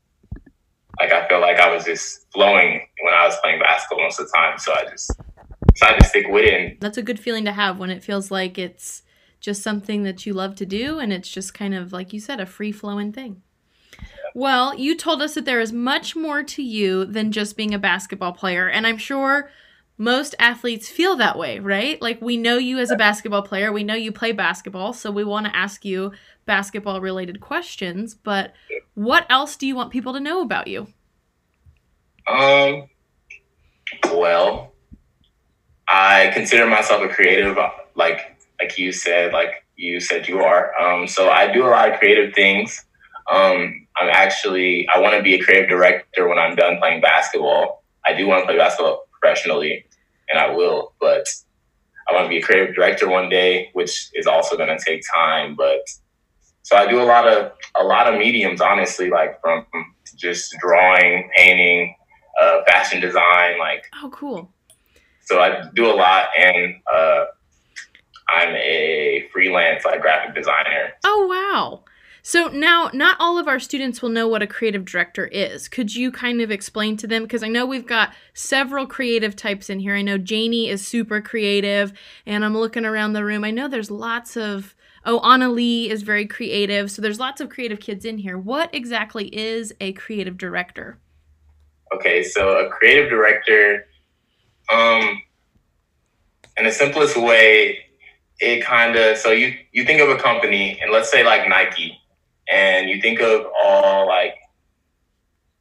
like 0.99 1.13
I 1.13 1.27
felt 1.29 1.41
like 1.41 1.59
I 1.59 1.75
was 1.75 1.85
just 1.85 2.31
flowing 2.33 2.87
when 3.03 3.15
I 3.15 3.25
was 3.27 3.37
playing 3.43 3.59
basketball 3.61 4.05
most 4.05 4.21
of 4.21 4.27
the 4.27 4.33
time. 4.37 4.59
So 4.59 4.73
I 4.75 4.85
just 4.85 5.11
decided 5.73 6.01
to 6.01 6.07
stick 6.07 6.27
with 6.29 6.45
it. 6.45 6.55
And 6.55 6.81
That's 6.81 6.99
a 6.99 7.03
good 7.03 7.19
feeling 7.19 7.47
to 7.47 7.53
have 7.53 7.79
when 7.79 7.89
it 7.91 8.05
feels 8.05 8.31
like 8.31 8.59
it's 8.59 9.03
just 9.41 9.63
something 9.63 10.03
that 10.03 10.27
you 10.27 10.35
love 10.35 10.55
to 10.57 10.67
do 10.67 10.99
and 10.99 11.11
it's 11.11 11.31
just 11.31 11.55
kind 11.55 11.75
of 11.75 11.93
like 11.93 12.13
you 12.13 12.21
said 12.21 12.39
a 12.39 12.45
free 12.45 12.73
flowing 12.73 13.13
thing. 13.13 13.43
Well, 14.35 14.79
you 14.79 14.97
told 14.97 15.23
us 15.23 15.35
that 15.35 15.45
there 15.45 15.61
is 15.61 15.73
much 15.73 16.15
more 16.15 16.43
to 16.43 16.63
you 16.63 17.05
than 17.05 17.33
just 17.33 17.57
being 17.57 17.75
a 17.75 17.79
basketball 17.79 18.33
player 18.33 18.69
and 18.69 18.87
I'm 18.87 18.99
sure 18.99 19.51
most 20.01 20.35
athletes 20.39 20.89
feel 20.89 21.15
that 21.17 21.37
way, 21.37 21.59
right? 21.59 22.01
Like 22.01 22.23
we 22.23 22.39
know 22.39 22.57
you 22.57 22.79
as 22.79 22.91
a 22.91 22.97
basketball 22.97 23.43
player, 23.43 23.71
we 23.71 23.85
know 23.85 23.95
you 23.95 24.13
play 24.13 24.33
basketball, 24.33 24.95
so 24.95 25.11
we 25.11 25.25
want 25.25 25.45
to 25.45 25.55
ask 25.55 25.85
you 25.85 26.13
basketball 26.47 27.03
related 27.03 27.41
questions, 27.41 28.15
but 28.15 28.55
what 28.95 29.27
else 29.29 29.57
do 29.57 29.67
you 29.67 29.77
want 29.77 29.93
people 29.93 30.15
to 30.15 30.21
know 30.21 30.41
about 30.41 30.69
you? 30.69 30.87
Um, 32.27 32.89
well, 34.07 34.73
I 35.87 36.31
consider 36.33 36.67
myself 36.67 37.03
a 37.03 37.09
creative, 37.09 37.59
like 37.95 38.39
like 38.59 38.79
you 38.79 38.93
said, 38.93 39.35
like 39.35 39.67
you 39.77 40.01
said 40.01 40.29
you 40.29 40.41
are. 40.41 40.75
Um, 40.81 41.09
so 41.09 41.29
I 41.29 41.53
do 41.53 41.67
a 41.67 41.69
lot 41.69 41.93
of 41.93 41.99
creative 41.99 42.33
things. 42.35 42.87
Um, 43.31 43.80
I'm 43.97 44.09
actually 44.11 44.89
I 44.89 44.99
want 45.01 45.17
to 45.17 45.23
be 45.23 45.35
a 45.35 45.39
creative 45.43 45.69
director 45.69 46.29
when 46.29 46.39
I'm 46.39 46.57
done 46.57 46.79
playing 46.79 47.01
basketball. 47.01 47.83
I 48.07 48.15
do 48.15 48.27
want 48.27 48.43
to 48.43 48.47
play 48.47 48.57
basketball 48.57 49.05
professionally, 49.21 49.85
and 50.31 50.39
I 50.39 50.51
will, 50.55 50.93
but 51.01 51.27
I 52.09 52.15
want 52.15 52.25
to 52.25 52.29
be 52.29 52.39
a 52.39 52.43
creative 52.43 52.75
director 52.75 53.09
one 53.09 53.29
day, 53.29 53.71
which 53.75 54.09
is 54.15 54.27
also 54.27 54.57
going 54.57 54.77
to 54.77 54.83
take 54.85 55.03
time. 55.15 55.55
But 55.55 55.81
so 56.63 56.77
I 56.77 56.87
do 56.89 57.01
a 57.01 57.05
lot 57.05 57.27
of 57.29 57.53
a 57.79 57.85
lot 57.85 58.13
of 58.13 58.19
mediums, 58.19 58.61
honestly, 58.61 59.11
like 59.11 59.41
from 59.41 59.67
just 60.17 60.55
drawing, 60.61 61.31
painting, 61.37 61.95
uh, 62.41 62.63
fashion 62.67 63.01
design, 63.01 63.59
like 63.59 63.85
Oh, 64.03 64.11
cool. 64.13 64.51
so 65.23 65.41
I 65.41 65.65
do 65.75 65.91
a 65.91 65.95
lot, 65.95 66.29
and 66.39 66.75
uh, 66.93 67.25
I'm 68.29 68.55
a 68.55 69.29
freelance 69.33 69.85
like 69.85 70.01
graphic 70.01 70.35
designer. 70.35 70.93
Oh, 71.05 71.27
wow. 71.27 71.85
So 72.23 72.49
now, 72.49 72.91
not 72.93 73.17
all 73.19 73.39
of 73.39 73.49
our 73.49 73.59
students 73.59 74.03
will 74.03 74.11
know 74.11 74.29
what 74.29 74.43
a 74.43 74.47
creative 74.47 74.85
director 74.85 75.27
is. 75.27 75.69
Could 75.69 75.95
you 75.95 76.13
kind 76.13 76.41
of 76.41 76.51
explain 76.51 76.97
to 76.99 77.07
them? 77.07 77.23
Because 77.23 77.43
I 77.43 77.49
know 77.49 77.65
we've 77.67 77.87
got 77.87 78.13
several 78.35 78.87
creative 78.87 79.37
types 79.37 79.71
in 79.71 79.81
here. 79.81 79.95
I 79.95 80.03
know 80.03 80.19
Janie 80.19 80.69
is 80.69 80.87
super 80.87 81.21
creative, 81.21 81.93
and 82.27 82.45
I'm 82.45 82.57
looking 82.57 82.85
around 82.85 83.13
the 83.13 83.25
room. 83.25 83.45
I 83.45 83.51
know 83.51 83.69
there's 83.69 83.91
lots 83.91 84.37
of. 84.37 84.75
Oh, 85.07 85.19
Anna 85.21 85.49
Lee 85.49 85.89
is 85.89 86.03
very 86.03 86.27
creative. 86.27 86.91
So 86.91 87.01
there's 87.01 87.19
lots 87.19 87.41
of 87.41 87.49
creative 87.49 87.81
kids 87.81 88.05
in 88.05 88.19
here. 88.19 88.37
What 88.37 88.69
exactly 88.75 89.35
is 89.35 89.73
a 89.81 89.95
creative 89.95 90.37
director? 90.37 90.99
Okay, 91.95 92.23
so 92.23 92.67
a 92.67 92.69
creative 92.69 93.09
director, 93.09 93.87
um, 94.71 95.23
in 96.59 96.67
the 96.67 96.71
simplest 96.71 97.17
way, 97.17 97.79
it 98.39 98.65
kind 98.65 98.97
of 98.97 99.17
so 99.17 99.31
you 99.31 99.55
you 99.73 99.85
think 99.85 100.01
of 100.01 100.09
a 100.09 100.17
company, 100.17 100.79
and 100.81 100.93
let's 100.93 101.11
say 101.11 101.25
like 101.25 101.49
Nike, 101.49 102.00
and 102.51 102.89
you 102.89 103.01
think 103.01 103.21
of 103.21 103.47
all 103.63 104.07
like, 104.07 104.35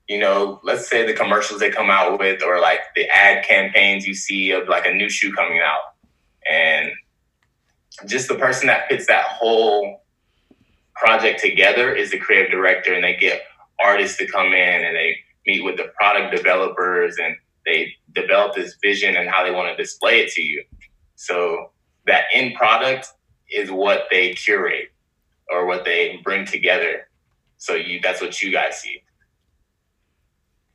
you 0.08 0.20
know, 0.20 0.60
let's 0.64 0.90
say 0.90 1.06
the 1.06 1.14
commercials 1.14 1.60
they 1.60 1.70
come 1.70 1.90
out 1.90 2.20
with, 2.20 2.42
or 2.44 2.60
like 2.60 2.80
the 2.96 3.08
ad 3.10 3.46
campaigns 3.46 4.08
you 4.08 4.14
see 4.14 4.52
of 4.52 4.68
like 4.68 4.86
a 4.86 4.94
new 4.94 5.10
shoe 5.10 5.32
coming 5.34 5.60
out, 5.60 5.82
and 6.52 6.92
just 8.08 8.28
the 8.28 8.36
person 8.36 8.68
that 8.68 8.90
puts 8.90 9.08
that 9.08 9.26
whole 9.26 10.04
project 10.96 11.40
together 11.40 11.94
is 11.94 12.12
the 12.12 12.18
creative 12.18 12.52
director, 12.52 12.94
and 12.94 13.04
they 13.04 13.16
get 13.16 13.42
artists 13.80 14.18
to 14.18 14.28
come 14.28 14.48
in 14.48 14.86
and 14.86 14.96
they 14.96 15.16
meet 15.46 15.64
with 15.64 15.78
the 15.78 15.92
product 15.98 16.36
developers 16.36 17.18
and 17.18 17.36
they 17.66 17.94
develop 18.14 18.56
this 18.56 18.76
vision 18.82 19.16
and 19.16 19.30
how 19.30 19.44
they 19.44 19.52
want 19.52 19.70
to 19.70 19.82
display 19.82 20.20
it 20.20 20.30
to 20.32 20.42
you. 20.42 20.64
So 21.16 21.72
that 22.08 22.26
end 22.34 22.56
product 22.56 23.08
is 23.52 23.72
what 23.72 24.08
they 24.12 24.34
curate 24.34 24.90
or 25.50 25.66
what 25.66 25.86
they 25.86 26.20
bring 26.24 26.46
together. 26.46 27.08
So 27.58 27.76
you 27.76 28.00
that's 28.02 28.22
what 28.22 28.42
you 28.42 28.52
guys 28.52 28.80
see. 28.82 29.04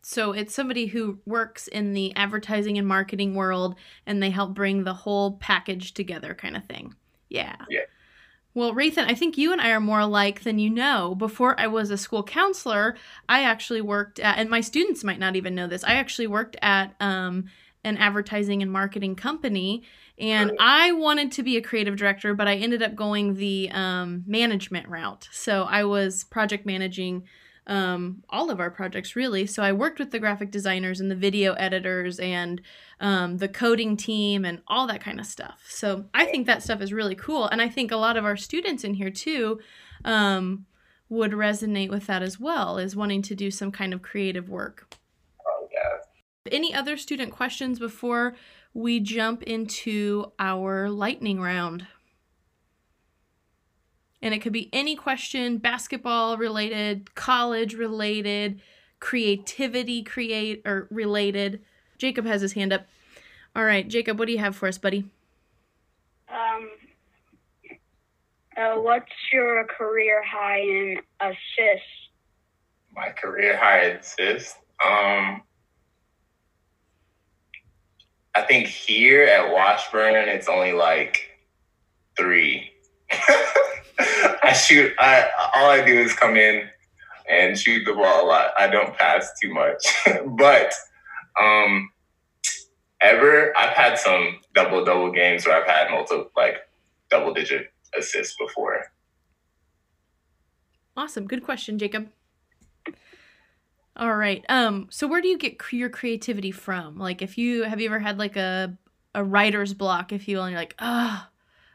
So 0.03 0.33
it's 0.33 0.55
somebody 0.55 0.87
who 0.87 1.19
works 1.25 1.67
in 1.67 1.95
the 1.95 2.15
advertising 2.15 2.77
and 2.77 2.87
marketing 2.87 3.35
world 3.35 3.77
and 4.07 4.23
they 4.23 4.29
help 4.29 4.55
bring 4.55 4.85
the 4.85 4.93
whole 4.93 5.39
package 5.39 5.95
together 5.95 6.35
kind 6.35 6.57
of 6.57 6.65
thing. 6.67 6.95
Yeah. 7.31 7.57
Yeah. 7.71 7.81
Well, 8.53 8.75
Rathan, 8.75 9.07
I 9.07 9.15
think 9.15 9.37
you 9.37 9.51
and 9.51 9.61
I 9.61 9.71
are 9.71 9.81
more 9.81 10.01
alike 10.01 10.43
than 10.43 10.61
you 10.61 10.71
know. 10.71 11.15
Before 11.17 11.59
I 11.59 11.67
was 11.67 11.91
a 11.91 11.97
school 11.97 12.23
counselor, 12.23 12.97
I 13.29 13.43
actually 13.43 13.81
worked 13.81 14.21
at, 14.21 14.39
and 14.39 14.49
my 14.49 14.61
students 14.61 15.03
might 15.03 15.19
not 15.19 15.35
even 15.35 15.57
know 15.57 15.67
this, 15.67 15.83
I 15.83 15.95
actually 15.95 16.29
worked 16.29 16.57
at 16.63 16.95
um, 17.01 17.47
an 17.85 17.97
advertising 17.97 18.63
and 18.63 18.73
marketing 18.73 19.15
company. 19.15 19.83
And 20.19 20.53
I 20.61 20.93
wanted 20.93 21.33
to 21.33 21.43
be 21.43 21.57
a 21.57 21.63
creative 21.63 21.97
director, 21.97 22.35
but 22.35 22.49
I 22.49 22.57
ended 22.57 22.83
up 22.83 22.95
going 22.95 23.35
the 23.35 23.71
um, 23.73 24.25
management 24.27 24.89
route. 24.89 25.29
So 25.33 25.65
I 25.65 25.85
was 25.85 26.25
project 26.25 26.65
managing 26.67 27.25
um, 27.67 28.23
all 28.29 28.51
of 28.51 28.61
our 28.61 28.71
projects 28.71 29.17
really. 29.17 29.47
So 29.47 29.63
I 29.63 29.73
worked 29.73 29.99
with 29.99 30.11
the 30.11 30.19
graphic 30.19 30.51
designers 30.51 31.01
and 31.01 31.11
the 31.11 31.17
video 31.17 31.55
editors 31.55 32.19
and 32.19 32.61
um, 33.01 33.39
the 33.39 33.49
coding 33.49 33.97
team 33.97 34.45
and 34.45 34.61
all 34.69 34.87
that 34.87 35.01
kind 35.01 35.19
of 35.19 35.27
stuff. 35.27 35.65
So 35.69 36.05
I 36.13 36.27
think 36.27 36.47
that 36.47 36.63
stuff 36.63 36.81
is 36.81 36.93
really 36.93 37.15
cool, 37.15 37.47
and 37.47 37.63
I 37.63 37.69
think 37.69 37.91
a 37.91 37.97
lot 37.97 38.17
of 38.17 38.25
our 38.25 38.37
students 38.37 38.85
in 38.85 38.95
here 38.95 39.11
too 39.11 39.61
um, 40.05 40.67
would 41.09 41.33
resonate 41.33 41.91
with 41.91 42.07
that 42.07 42.23
as 42.23 42.39
well, 42.39 42.79
is 42.79 42.95
wanting 42.95 43.23
to 43.23 43.35
do 43.35 43.51
some 43.51 43.73
kind 43.73 43.95
of 43.95 44.03
creative 44.03 44.49
work. 44.49 44.95
Yeah. 46.45 46.55
Any 46.55 46.75
other 46.75 46.97
student 46.97 47.33
questions 47.33 47.79
before 47.79 48.35
we 48.73 49.01
jump 49.01 49.43
into 49.43 50.33
our 50.39 50.91
lightning 50.91 51.41
round? 51.41 51.87
And 54.21 54.33
it 54.33 54.41
could 54.41 54.53
be 54.53 54.71
any 54.73 54.97
question 54.97 55.59
basketball 55.59 56.39
related, 56.39 57.15
college 57.15 57.75
related, 57.75 58.61
creativity 58.99 60.03
create 60.03 60.63
or 60.65 60.89
related. 60.91 61.61
Jacob 61.99 62.25
has 62.25 62.41
his 62.41 62.55
hand 62.55 62.73
up. 62.73 62.87
All 63.55 63.65
right, 63.65 63.87
Jacob, 63.87 64.19
what 64.19 64.27
do 64.27 64.33
you 64.33 64.39
have 64.39 64.57
for 64.57 64.67
us, 64.67 64.79
buddy? 64.79 65.05
Um, 66.29 66.71
uh, 68.57 68.77
what's 68.77 69.13
your 69.33 69.65
career 69.65 70.23
high 70.25 70.61
in 70.61 70.97
assists? 71.21 71.87
My 72.97 73.11
career 73.11 73.57
high 73.57 73.91
in 73.91 73.97
assist. 73.99 74.57
Um, 74.85 75.43
I 78.35 78.43
think 78.43 78.67
here 78.67 79.25
at 79.25 79.53
Washburn, 79.53 80.15
it's 80.15 80.49
only 80.49 80.73
like 80.73 81.31
three. 82.17 82.71
I 83.99 84.53
shoot. 84.53 84.93
I 84.99 85.29
all 85.55 85.71
I 85.71 85.85
do 85.85 85.99
is 85.99 86.13
come 86.13 86.37
in 86.37 86.69
and 87.31 87.59
shoot 87.59 87.85
the 87.85 87.93
ball 87.93 88.25
a 88.25 88.27
lot. 88.27 88.51
I 88.59 88.67
don't 88.67 88.95
pass 88.97 89.31
too 89.41 89.53
much, 89.55 89.87
but 90.37 90.73
um, 91.41 91.91
ever 93.01 93.57
I've 93.57 93.77
had 93.77 93.99
some 93.99 94.41
double 94.55 94.85
double 94.85 95.13
games 95.13 95.47
where 95.47 95.61
I've 95.61 95.69
had 95.69 95.91
multiple 95.91 96.31
like 96.37 96.57
double 97.11 97.33
digit 97.33 97.69
assists 97.97 98.37
before. 98.37 98.85
Awesome. 100.97 101.27
Good 101.27 101.45
question, 101.45 101.79
Jacob. 101.79 102.09
All 103.97 104.15
right. 104.17 104.45
Um 104.49 104.89
so 104.91 105.07
where 105.07 105.21
do 105.21 105.29
you 105.29 105.39
get 105.39 105.61
your 105.73 105.89
creativity 105.89 106.51
from? 106.51 106.99
Like 106.99 107.23
if 107.23 107.39
you 107.39 107.63
have 107.63 107.81
you 107.81 107.87
ever 107.87 108.01
had 108.01 108.19
like 108.19 108.37
a 108.37 108.77
a 109.15 109.23
writer's 109.23 109.75
block 109.75 110.13
if 110.13 110.27
you 110.27 110.37
will 110.37 110.45
and 110.45 110.53
you're 110.53 110.61
like, 110.61 110.75
"Ah, 110.81 111.31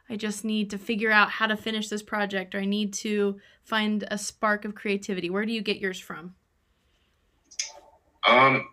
I 0.09 0.17
just 0.17 0.43
need 0.43 0.69
to 0.71 0.77
figure 0.77 1.11
out 1.11 1.31
how 1.31 1.47
to 1.47 1.55
finish 1.55 1.87
this 1.87 2.03
project 2.03 2.53
or 2.53 2.59
I 2.59 2.65
need 2.65 2.93
to 2.95 3.39
find 3.63 4.03
a 4.11 4.17
spark 4.17 4.65
of 4.65 4.75
creativity." 4.75 5.29
Where 5.29 5.45
do 5.45 5.53
you 5.53 5.61
get 5.61 5.77
yours 5.77 5.99
from? 5.99 6.35
Um, 8.27 8.67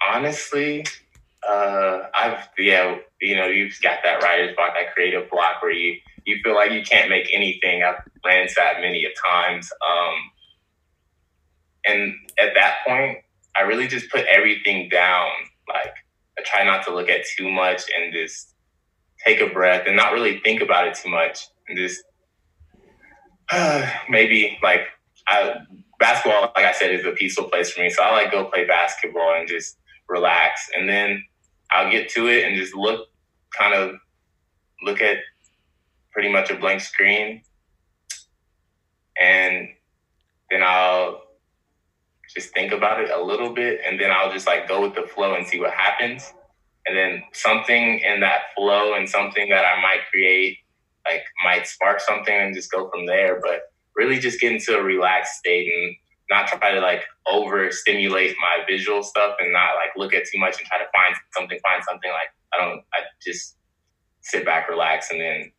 honestly, 0.00 0.84
uh, 1.46 2.08
I've 2.14 2.48
yeah, 2.58 2.98
you 3.20 3.36
know, 3.36 3.46
you've 3.46 3.78
got 3.82 3.98
that 4.04 4.22
writer's 4.22 4.54
block, 4.56 4.74
that 4.74 4.94
creative 4.94 5.28
block 5.30 5.62
where 5.62 5.72
you 5.72 5.98
you 6.24 6.38
feel 6.42 6.54
like 6.54 6.72
you 6.72 6.82
can't 6.82 7.10
make 7.10 7.28
anything. 7.32 7.82
I've 7.82 7.96
into 8.24 8.54
that 8.56 8.80
many 8.80 9.04
a 9.04 9.12
times. 9.28 9.70
Um, 9.86 10.14
and 11.86 12.14
at 12.38 12.54
that 12.54 12.78
point, 12.86 13.18
I 13.56 13.62
really 13.62 13.86
just 13.86 14.10
put 14.10 14.24
everything 14.26 14.88
down. 14.88 15.28
Like 15.68 15.94
I 16.38 16.42
try 16.44 16.64
not 16.64 16.84
to 16.86 16.94
look 16.94 17.08
at 17.08 17.22
too 17.36 17.50
much 17.50 17.82
and 17.96 18.12
just 18.12 18.54
take 19.24 19.40
a 19.40 19.46
breath 19.48 19.84
and 19.86 19.96
not 19.96 20.12
really 20.12 20.40
think 20.40 20.60
about 20.60 20.86
it 20.86 20.94
too 20.94 21.08
much 21.08 21.46
and 21.68 21.78
just 21.78 22.02
maybe 24.08 24.58
like 24.62 24.82
I 25.26 25.54
basketball, 25.98 26.52
like 26.56 26.66
I 26.66 26.72
said, 26.72 26.90
is 26.92 27.06
a 27.06 27.12
peaceful 27.12 27.44
place 27.44 27.70
for 27.70 27.80
me. 27.80 27.90
So 27.90 28.02
I 28.02 28.12
like 28.12 28.32
go 28.32 28.44
play 28.46 28.66
basketball 28.66 29.34
and 29.38 29.48
just 29.48 29.78
relax, 30.08 30.68
and 30.76 30.88
then 30.88 31.22
I'll 31.70 31.90
get 31.90 32.08
to 32.10 32.28
it 32.28 32.44
and 32.44 32.56
just 32.56 32.74
look, 32.74 33.08
kind 33.58 33.74
of 33.74 33.96
look 34.82 35.00
at 35.00 35.18
pretty 36.12 36.30
much 36.30 36.50
a 36.50 36.56
blank 36.56 36.80
screen, 36.80 37.42
and 39.20 39.68
then 40.50 40.62
I'll 40.62 41.22
just 42.36 42.52
think 42.54 42.72
about 42.72 43.00
it 43.00 43.10
a 43.10 43.22
little 43.22 43.54
bit, 43.54 43.80
and 43.86 44.00
then 44.00 44.10
I'll 44.10 44.32
just 44.32 44.46
like 44.46 44.68
go 44.68 44.82
with 44.82 44.94
the 44.94 45.02
flow 45.02 45.34
and 45.34 45.46
see 45.46 45.60
what 45.60 45.72
happens, 45.72 46.32
and 46.86 46.96
then 46.96 47.22
something 47.32 48.00
in 48.00 48.20
that 48.20 48.54
flow 48.56 48.94
and 48.94 49.08
something 49.08 49.48
that 49.50 49.64
I 49.64 49.80
might 49.80 50.00
create, 50.10 50.58
like 51.06 51.22
might 51.44 51.66
spark 51.66 52.00
something, 52.00 52.34
and 52.34 52.54
just 52.54 52.70
go 52.70 52.90
from 52.90 53.06
there. 53.06 53.40
But 53.42 53.62
really 53.96 54.18
just 54.18 54.40
get 54.40 54.52
into 54.52 54.76
a 54.76 54.82
relaxed 54.82 55.34
state 55.38 55.68
and 55.72 55.96
not 56.30 56.48
try 56.48 56.72
to 56.72 56.80
like 56.80 57.04
over 57.26 57.70
stimulate 57.70 58.34
my 58.40 58.64
visual 58.66 59.02
stuff 59.02 59.36
and 59.40 59.52
not 59.52 59.76
like 59.76 59.90
look 59.96 60.14
at 60.14 60.24
too 60.24 60.38
much 60.38 60.58
and 60.58 60.66
try 60.66 60.78
to 60.78 60.86
find 60.92 61.14
something, 61.36 61.58
find 61.62 61.82
something. 61.84 62.10
Like 62.10 62.30
I 62.52 62.58
don't 62.58 62.82
I 62.92 63.00
just 63.24 63.56
sit 64.22 64.44
back, 64.44 64.68
relax 64.68 65.10
and 65.10 65.20
then 65.20 65.52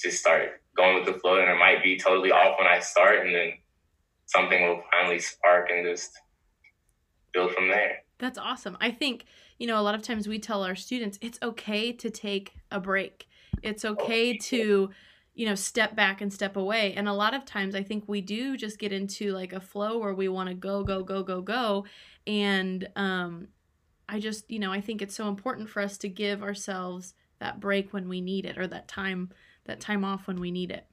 just 0.00 0.18
start 0.18 0.62
going 0.76 0.94
with 0.94 1.06
the 1.06 1.18
flow. 1.20 1.40
And 1.40 1.50
it 1.50 1.58
might 1.58 1.82
be 1.82 1.98
totally 1.98 2.30
off 2.30 2.58
when 2.58 2.68
I 2.68 2.78
start 2.80 3.26
and 3.26 3.34
then 3.34 3.52
something 4.28 4.62
will 4.62 4.82
finally 4.92 5.18
spark 5.18 5.68
and 5.70 5.84
just 5.84 6.12
build 7.32 7.52
from 7.52 7.68
there. 7.68 7.98
That's 8.18 8.38
awesome. 8.38 8.76
I 8.80 8.90
think, 8.90 9.24
you 9.58 9.66
know, 9.66 9.80
a 9.80 9.82
lot 9.82 9.94
of 9.94 10.02
times 10.02 10.28
we 10.28 10.38
tell 10.38 10.64
our 10.64 10.76
students 10.76 11.18
it's 11.20 11.38
okay 11.42 11.92
to 11.92 12.10
take 12.10 12.54
a 12.70 12.80
break. 12.80 13.28
It's 13.62 13.84
okay 13.84 14.36
to 14.36 14.90
you 15.34 15.46
know 15.46 15.54
step 15.54 15.94
back 15.94 16.20
and 16.20 16.32
step 16.32 16.56
away 16.56 16.92
and 16.94 17.08
a 17.08 17.12
lot 17.12 17.32
of 17.32 17.44
times 17.44 17.76
i 17.76 17.82
think 17.82 18.02
we 18.08 18.20
do 18.20 18.56
just 18.56 18.76
get 18.76 18.92
into 18.92 19.32
like 19.32 19.52
a 19.52 19.60
flow 19.60 19.96
where 19.96 20.12
we 20.12 20.28
want 20.28 20.48
to 20.48 20.54
go 20.54 20.82
go 20.82 21.04
go 21.04 21.22
go 21.22 21.40
go 21.40 21.84
and 22.26 22.88
um 22.96 23.46
i 24.08 24.18
just 24.18 24.50
you 24.50 24.58
know 24.58 24.72
i 24.72 24.80
think 24.80 25.00
it's 25.00 25.14
so 25.14 25.28
important 25.28 25.70
for 25.70 25.80
us 25.80 25.96
to 25.96 26.08
give 26.08 26.42
ourselves 26.42 27.14
that 27.38 27.60
break 27.60 27.92
when 27.92 28.08
we 28.08 28.20
need 28.20 28.44
it 28.46 28.58
or 28.58 28.66
that 28.66 28.88
time 28.88 29.30
that 29.66 29.78
time 29.78 30.04
off 30.04 30.26
when 30.26 30.40
we 30.40 30.50
need 30.50 30.72
it 30.72 30.86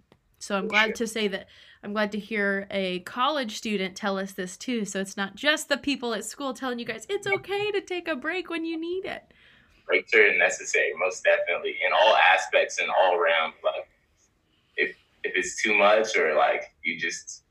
so 0.45 0.57
i'm 0.57 0.67
glad 0.67 0.95
to 0.95 1.07
say 1.07 1.27
that 1.27 1.47
i'm 1.83 1.93
glad 1.93 2.11
to 2.11 2.19
hear 2.19 2.67
a 2.71 2.99
college 2.99 3.57
student 3.57 3.95
tell 3.95 4.17
us 4.17 4.33
this 4.33 4.57
too. 4.57 4.85
So 4.85 4.99
it's 4.99 5.17
not 5.17 5.35
just 5.35 5.69
the 5.69 5.77
people 5.77 6.13
at 6.13 6.25
school 6.25 6.53
telling 6.53 6.79
you 6.79 6.85
guys 6.85 7.05
it's 7.09 7.27
okay 7.27 7.71
to 7.71 7.81
take 7.81 8.07
a 8.07 8.15
break 8.15 8.49
when 8.49 8.65
you 8.65 8.79
need 8.79 9.05
it. 9.05 9.23
Breaks 9.85 10.13
are 10.15 10.35
necessary, 10.37 10.93
most 10.97 11.23
definitely, 11.23 11.75
in 11.85 11.93
all 11.93 12.15
aspects 12.15 12.79
and 12.79 12.89
all 12.89 13.15
around. 13.15 13.53
Like 13.63 13.87
if 14.77 14.95
if 15.23 15.33
it's 15.35 15.61
too 15.61 15.77
much 15.77 16.17
or 16.17 16.35
like 16.35 16.63
you 16.83 16.99
just 16.99 17.43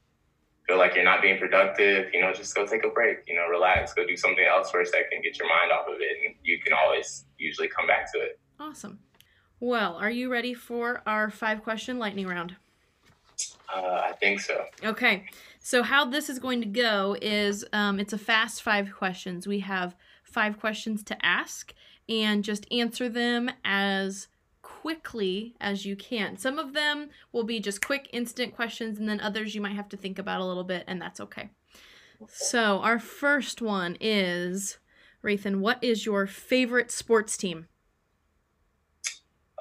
feel 0.66 0.78
like 0.78 0.94
you're 0.94 1.04
not 1.04 1.22
being 1.22 1.38
productive, 1.38 2.12
you 2.12 2.20
know, 2.20 2.32
just 2.32 2.54
go 2.54 2.66
take 2.66 2.84
a 2.84 2.88
break, 2.88 3.18
you 3.28 3.36
know, 3.36 3.46
relax, 3.48 3.92
go 3.92 4.06
do 4.06 4.16
something 4.16 4.44
else 4.44 4.70
for 4.70 4.80
a 4.80 4.86
second, 4.86 5.22
get 5.22 5.38
your 5.38 5.48
mind 5.48 5.70
off 5.70 5.86
of 5.86 5.96
it, 6.00 6.16
and 6.24 6.34
you 6.42 6.58
can 6.58 6.72
always 6.72 7.26
usually 7.38 7.68
come 7.68 7.86
back 7.86 8.10
to 8.12 8.18
it. 8.20 8.38
awesome. 8.58 8.98
Well 9.60 9.94
are 9.96 10.10
you 10.10 10.30
ready 10.30 10.54
for 10.54 11.02
our 11.06 11.30
five 11.30 11.62
question 11.62 11.98
lightning 11.98 12.26
round 12.26 12.56
Uh, 13.74 14.02
I 14.04 14.12
think 14.12 14.40
so. 14.40 14.64
Okay, 14.84 15.24
so 15.58 15.82
how 15.82 16.04
this 16.04 16.28
is 16.28 16.38
going 16.38 16.60
to 16.60 16.66
go 16.68 17.16
is 17.20 17.64
um, 17.72 17.98
it's 17.98 18.12
a 18.12 18.18
fast 18.18 18.62
five 18.62 18.92
questions. 18.94 19.46
We 19.46 19.60
have 19.60 19.96
five 20.22 20.58
questions 20.58 21.02
to 21.04 21.26
ask 21.26 21.74
and 22.08 22.44
just 22.44 22.70
answer 22.72 23.08
them 23.08 23.50
as 23.64 24.28
quickly 24.62 25.54
as 25.60 25.86
you 25.86 25.96
can. 25.96 26.36
Some 26.36 26.58
of 26.58 26.74
them 26.74 27.10
will 27.32 27.44
be 27.44 27.60
just 27.60 27.84
quick, 27.84 28.08
instant 28.12 28.54
questions, 28.54 28.98
and 28.98 29.08
then 29.08 29.20
others 29.20 29.54
you 29.54 29.60
might 29.60 29.76
have 29.76 29.88
to 29.90 29.96
think 29.96 30.18
about 30.18 30.40
a 30.40 30.44
little 30.44 30.64
bit, 30.64 30.84
and 30.86 31.00
that's 31.00 31.20
okay. 31.20 31.50
So, 32.28 32.78
our 32.80 32.98
first 32.98 33.60
one 33.60 33.96
is 34.00 34.78
Rathan, 35.24 35.60
what 35.60 35.82
is 35.82 36.04
your 36.04 36.26
favorite 36.26 36.90
sports 36.90 37.38
team? 37.38 37.66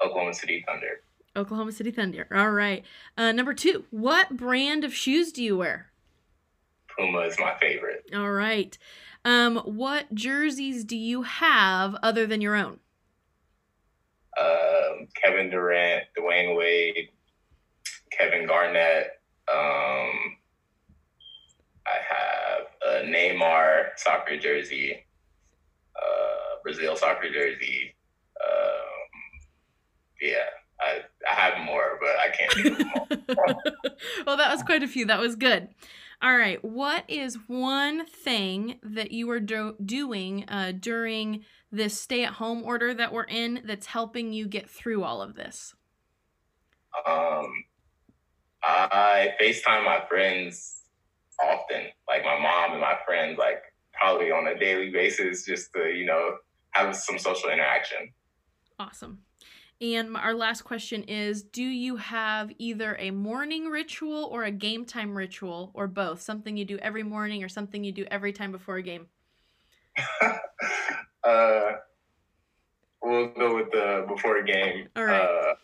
Oklahoma 0.04 0.34
City 0.34 0.62
Thunder. 0.68 1.00
Oklahoma 1.36 1.72
City 1.72 1.90
Thunder. 1.90 2.26
All 2.34 2.50
right. 2.50 2.84
Uh, 3.16 3.32
number 3.32 3.54
two, 3.54 3.84
what 3.90 4.36
brand 4.36 4.84
of 4.84 4.94
shoes 4.94 5.32
do 5.32 5.42
you 5.42 5.56
wear? 5.56 5.90
Puma 6.96 7.20
is 7.20 7.38
my 7.38 7.56
favorite. 7.60 8.08
All 8.14 8.30
right. 8.30 8.76
Um, 9.24 9.56
what 9.58 10.14
jerseys 10.14 10.84
do 10.84 10.96
you 10.96 11.22
have 11.22 11.96
other 12.02 12.26
than 12.26 12.40
your 12.40 12.54
own? 12.54 12.78
Um, 14.38 15.08
Kevin 15.22 15.50
Durant, 15.50 16.04
Dwyane 16.18 16.56
Wade, 16.56 17.08
Kevin 18.10 18.46
Garnett. 18.46 19.06
Um, 19.52 20.36
I 21.86 21.98
have 22.08 22.66
a 22.86 23.06
Neymar 23.06 23.90
soccer 23.96 24.38
jersey, 24.38 25.04
uh, 25.96 26.56
Brazil 26.62 26.96
soccer 26.96 27.30
jersey. 27.30 27.94
Um, 28.44 29.40
yeah, 30.20 30.48
I, 30.80 31.00
I 31.30 31.34
have 31.34 31.64
more, 31.64 31.98
but 32.00 32.16
I 32.18 32.30
can't 32.30 32.78
them 32.78 33.36
well, 34.26 34.36
that 34.36 34.50
was 34.50 34.62
quite 34.62 34.82
a 34.82 34.88
few. 34.88 35.06
That 35.06 35.20
was 35.20 35.36
good. 35.36 35.68
All 36.22 36.36
right. 36.36 36.64
What 36.64 37.04
is 37.08 37.38
one 37.46 38.06
thing 38.06 38.78
that 38.82 39.12
you 39.12 39.28
are 39.30 39.40
do- 39.40 39.76
doing 39.84 40.44
uh, 40.48 40.72
during 40.78 41.44
this 41.70 42.00
stay 42.00 42.24
at 42.24 42.34
home 42.34 42.62
order 42.62 42.94
that 42.94 43.12
we're 43.12 43.24
in 43.24 43.62
that's 43.66 43.86
helping 43.86 44.32
you 44.32 44.46
get 44.46 44.70
through 44.70 45.02
all 45.02 45.20
of 45.20 45.34
this? 45.34 45.74
Um, 47.06 47.52
I 48.62 49.34
FaceTime 49.40 49.84
my 49.84 50.04
friends 50.08 50.82
often, 51.42 51.82
like 52.08 52.24
my 52.24 52.38
mom 52.38 52.72
and 52.72 52.80
my 52.80 52.96
friends, 53.04 53.38
like 53.38 53.62
probably 53.92 54.30
on 54.30 54.46
a 54.46 54.58
daily 54.58 54.90
basis, 54.90 55.44
just 55.44 55.72
to 55.74 55.90
you 55.90 56.06
know 56.06 56.36
have 56.70 56.96
some 56.96 57.18
social 57.18 57.50
interaction. 57.50 58.12
Awesome. 58.78 59.18
And 59.80 60.16
our 60.16 60.34
last 60.34 60.62
question 60.62 61.02
is 61.04 61.42
Do 61.42 61.62
you 61.62 61.96
have 61.96 62.52
either 62.58 62.96
a 62.98 63.10
morning 63.10 63.66
ritual 63.66 64.28
or 64.30 64.44
a 64.44 64.50
game 64.50 64.84
time 64.84 65.16
ritual 65.16 65.70
or 65.74 65.88
both? 65.88 66.20
Something 66.20 66.56
you 66.56 66.64
do 66.64 66.78
every 66.78 67.02
morning 67.02 67.42
or 67.42 67.48
something 67.48 67.82
you 67.82 67.92
do 67.92 68.06
every 68.10 68.32
time 68.32 68.52
before 68.52 68.76
a 68.76 68.82
game? 68.82 69.06
uh, 71.24 71.72
we'll 73.02 73.28
go 73.28 73.56
with 73.56 73.70
the 73.72 74.04
before 74.08 74.38
a 74.38 74.44
game. 74.44 74.88
All 74.96 75.04
right. 75.04 75.20
Uh, 75.20 75.54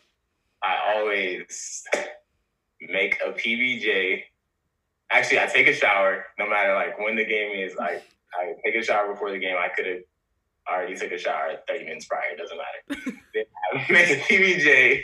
I 0.62 0.96
always 0.96 1.84
make 2.80 3.18
a 3.26 3.32
PBJ. 3.32 4.22
Actually, 5.12 5.40
I 5.40 5.46
take 5.46 5.66
a 5.66 5.74
shower 5.74 6.26
no 6.38 6.48
matter 6.48 6.74
like 6.74 6.98
when 6.98 7.16
the 7.16 7.24
game 7.24 7.52
is. 7.52 7.74
Like 7.76 8.04
I 8.38 8.54
take 8.64 8.74
a 8.74 8.84
shower 8.84 9.12
before 9.12 9.30
the 9.30 9.38
game. 9.38 9.56
I 9.58 9.68
could 9.68 9.86
have 9.86 10.02
already 10.68 10.96
took 10.96 11.12
a 11.12 11.18
shower 11.18 11.56
30 11.68 11.84
minutes 11.84 12.06
prior. 12.06 12.32
It 12.32 12.38
doesn't 12.38 12.56
matter. 12.56 13.18
then 13.34 13.44
I 13.74 13.92
make 13.92 14.10
a 14.10 14.20
PBJ. 14.20 15.02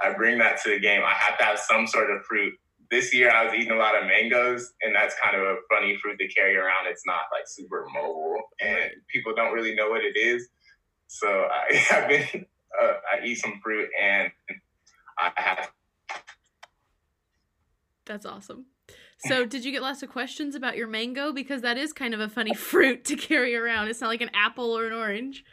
I 0.00 0.12
bring 0.12 0.38
that 0.38 0.62
to 0.62 0.70
the 0.70 0.80
game. 0.80 1.02
I 1.04 1.12
have 1.12 1.38
to 1.38 1.44
have 1.44 1.58
some 1.58 1.86
sort 1.86 2.10
of 2.10 2.22
fruit. 2.22 2.54
This 2.90 3.12
year 3.12 3.30
I 3.30 3.44
was 3.44 3.54
eating 3.54 3.72
a 3.72 3.76
lot 3.76 4.00
of 4.00 4.06
mangoes, 4.06 4.72
and 4.82 4.94
that's 4.94 5.14
kind 5.22 5.36
of 5.36 5.42
a 5.42 5.56
funny 5.70 5.96
fruit 5.96 6.18
to 6.18 6.28
carry 6.28 6.56
around. 6.56 6.86
It's 6.86 7.02
not 7.06 7.22
like 7.32 7.44
super 7.46 7.86
mobile, 7.92 8.36
and 8.60 8.90
people 9.08 9.34
don't 9.34 9.52
really 9.52 9.74
know 9.74 9.88
what 9.88 10.02
it 10.04 10.16
is. 10.16 10.48
So 11.08 11.48
I, 11.50 11.84
I've 11.90 12.08
been, 12.08 12.46
uh, 12.80 12.92
I 13.12 13.24
eat 13.24 13.36
some 13.36 13.60
fruit, 13.62 13.88
and 14.00 14.30
I 15.18 15.32
have 15.36 15.70
That's 18.04 18.26
awesome. 18.26 18.66
So, 19.18 19.46
did 19.46 19.64
you 19.64 19.72
get 19.72 19.82
lots 19.82 20.02
of 20.02 20.10
questions 20.10 20.54
about 20.54 20.76
your 20.76 20.86
mango? 20.86 21.32
Because 21.32 21.62
that 21.62 21.78
is 21.78 21.92
kind 21.92 22.14
of 22.14 22.20
a 22.20 22.28
funny 22.28 22.54
fruit 22.54 23.04
to 23.06 23.16
carry 23.16 23.56
around. 23.56 23.88
It's 23.88 24.00
not 24.00 24.08
like 24.08 24.20
an 24.20 24.30
apple 24.34 24.76
or 24.76 24.86
an 24.86 24.92
orange. 24.92 25.44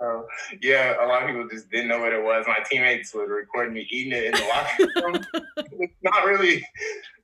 So, 0.00 0.26
yeah, 0.60 1.04
a 1.04 1.06
lot 1.06 1.22
of 1.22 1.28
people 1.28 1.46
just 1.48 1.70
didn't 1.70 1.88
know 1.88 2.00
what 2.00 2.12
it 2.12 2.22
was. 2.22 2.46
My 2.48 2.58
teammates 2.68 3.14
would 3.14 3.28
record 3.30 3.72
me 3.72 3.86
eating 3.90 4.12
it 4.12 4.24
in 4.24 4.32
the 4.32 4.46
locker 4.48 5.06
room. 5.06 5.24
it's 5.80 5.94
not 6.02 6.24
really, 6.26 6.66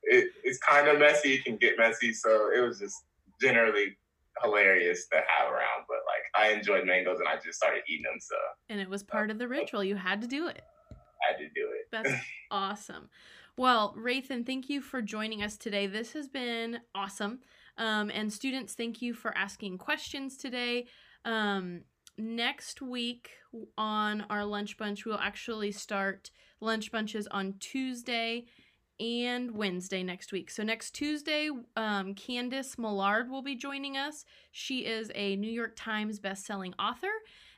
it, 0.03 0.31
it's 0.43 0.57
kind 0.59 0.87
of 0.87 0.99
messy. 0.99 1.33
It 1.33 1.43
can 1.43 1.57
get 1.57 1.77
messy. 1.77 2.13
So 2.13 2.49
it 2.55 2.61
was 2.61 2.79
just 2.79 2.95
generally 3.41 3.97
hilarious 4.41 5.07
to 5.09 5.17
have 5.17 5.51
around. 5.51 5.85
But 5.87 5.97
like, 6.07 6.23
I 6.33 6.53
enjoyed 6.57 6.85
mangoes 6.85 7.19
and 7.19 7.27
I 7.27 7.35
just 7.43 7.57
started 7.57 7.81
eating 7.89 8.03
them. 8.03 8.19
So 8.21 8.35
And 8.69 8.79
it 8.79 8.89
was 8.89 9.03
part 9.03 9.31
of 9.31 9.37
the 9.37 9.47
ritual. 9.47 9.83
You 9.83 9.95
had 9.95 10.21
to 10.21 10.27
do 10.27 10.47
it. 10.47 10.61
I 10.91 11.33
had 11.33 11.37
to 11.39 11.49
do 11.49 11.69
it. 11.73 11.87
That's 11.91 12.23
awesome. 12.51 13.09
Well, 13.57 13.93
Rathan, 13.97 14.45
thank 14.45 14.69
you 14.69 14.81
for 14.81 15.01
joining 15.01 15.43
us 15.43 15.57
today. 15.57 15.87
This 15.87 16.13
has 16.13 16.27
been 16.27 16.79
awesome. 16.95 17.39
Um, 17.77 18.09
and 18.11 18.31
students, 18.31 18.73
thank 18.73 19.01
you 19.01 19.13
for 19.13 19.37
asking 19.37 19.77
questions 19.77 20.37
today. 20.37 20.87
Um, 21.25 21.81
next 22.17 22.81
week 22.81 23.31
on 23.77 24.25
our 24.29 24.45
lunch 24.45 24.77
bunch, 24.77 25.05
we'll 25.05 25.17
actually 25.19 25.71
start 25.71 26.31
lunch 26.61 26.91
bunches 26.91 27.27
on 27.27 27.55
Tuesday 27.59 28.45
and 28.99 29.51
Wednesday 29.51 30.03
next 30.03 30.31
week. 30.31 30.51
So 30.51 30.63
next 30.63 30.91
Tuesday, 30.91 31.49
um, 31.75 32.13
Candice 32.13 32.77
Millard 32.77 33.29
will 33.29 33.41
be 33.41 33.55
joining 33.55 33.97
us. 33.97 34.25
She 34.51 34.85
is 34.85 35.11
a 35.15 35.35
New 35.35 35.51
York 35.51 35.73
Times 35.75 36.19
bestselling 36.19 36.73
author. 36.79 37.11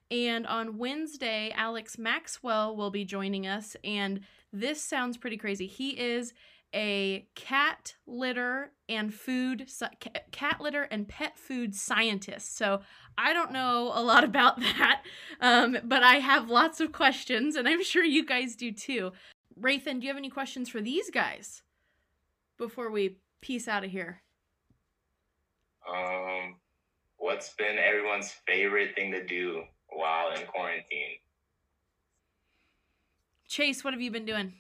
And 0.09 0.47
on 0.47 0.77
Wednesday, 0.77 1.51
Alex 1.55 1.97
Maxwell 1.97 2.75
will 2.75 2.91
be 2.91 3.03
joining 3.03 3.47
us. 3.47 3.75
And 3.83 4.21
this 4.53 4.81
sounds 4.81 5.17
pretty 5.17 5.37
crazy. 5.37 5.67
He 5.67 5.99
is 5.99 6.33
a 6.73 7.27
cat 7.35 7.95
litter 8.07 8.71
and 8.87 9.13
food 9.13 9.69
cat 10.31 10.61
litter 10.61 10.83
and 10.83 11.07
pet 11.07 11.37
food 11.37 11.75
scientist. 11.75 12.55
So 12.57 12.81
I 13.17 13.33
don't 13.33 13.51
know 13.51 13.91
a 13.93 14.01
lot 14.01 14.23
about 14.23 14.59
that, 14.59 15.03
um, 15.41 15.77
but 15.83 16.03
I 16.03 16.15
have 16.15 16.49
lots 16.49 16.79
of 16.79 16.91
questions, 16.91 17.55
and 17.55 17.67
I'm 17.67 17.83
sure 17.83 18.03
you 18.03 18.25
guys 18.25 18.55
do 18.55 18.71
too. 18.71 19.11
Rathan, 19.59 19.99
do 19.99 20.07
you 20.07 20.09
have 20.09 20.17
any 20.17 20.29
questions 20.29 20.69
for 20.69 20.81
these 20.81 21.09
guys 21.09 21.61
before 22.57 22.89
we 22.89 23.17
peace 23.41 23.67
out 23.67 23.83
of 23.83 23.91
here? 23.91 24.21
Um, 25.87 26.55
what's 27.17 27.53
been 27.55 27.77
everyone's 27.77 28.31
favorite 28.47 28.95
thing 28.95 29.11
to 29.11 29.25
do 29.25 29.63
while 29.89 30.31
in 30.31 30.45
quarantine? 30.47 31.17
Chase, 33.53 33.83
what 33.83 33.93
have 33.93 34.01
you 34.01 34.09
been 34.09 34.25
doing? 34.25 34.51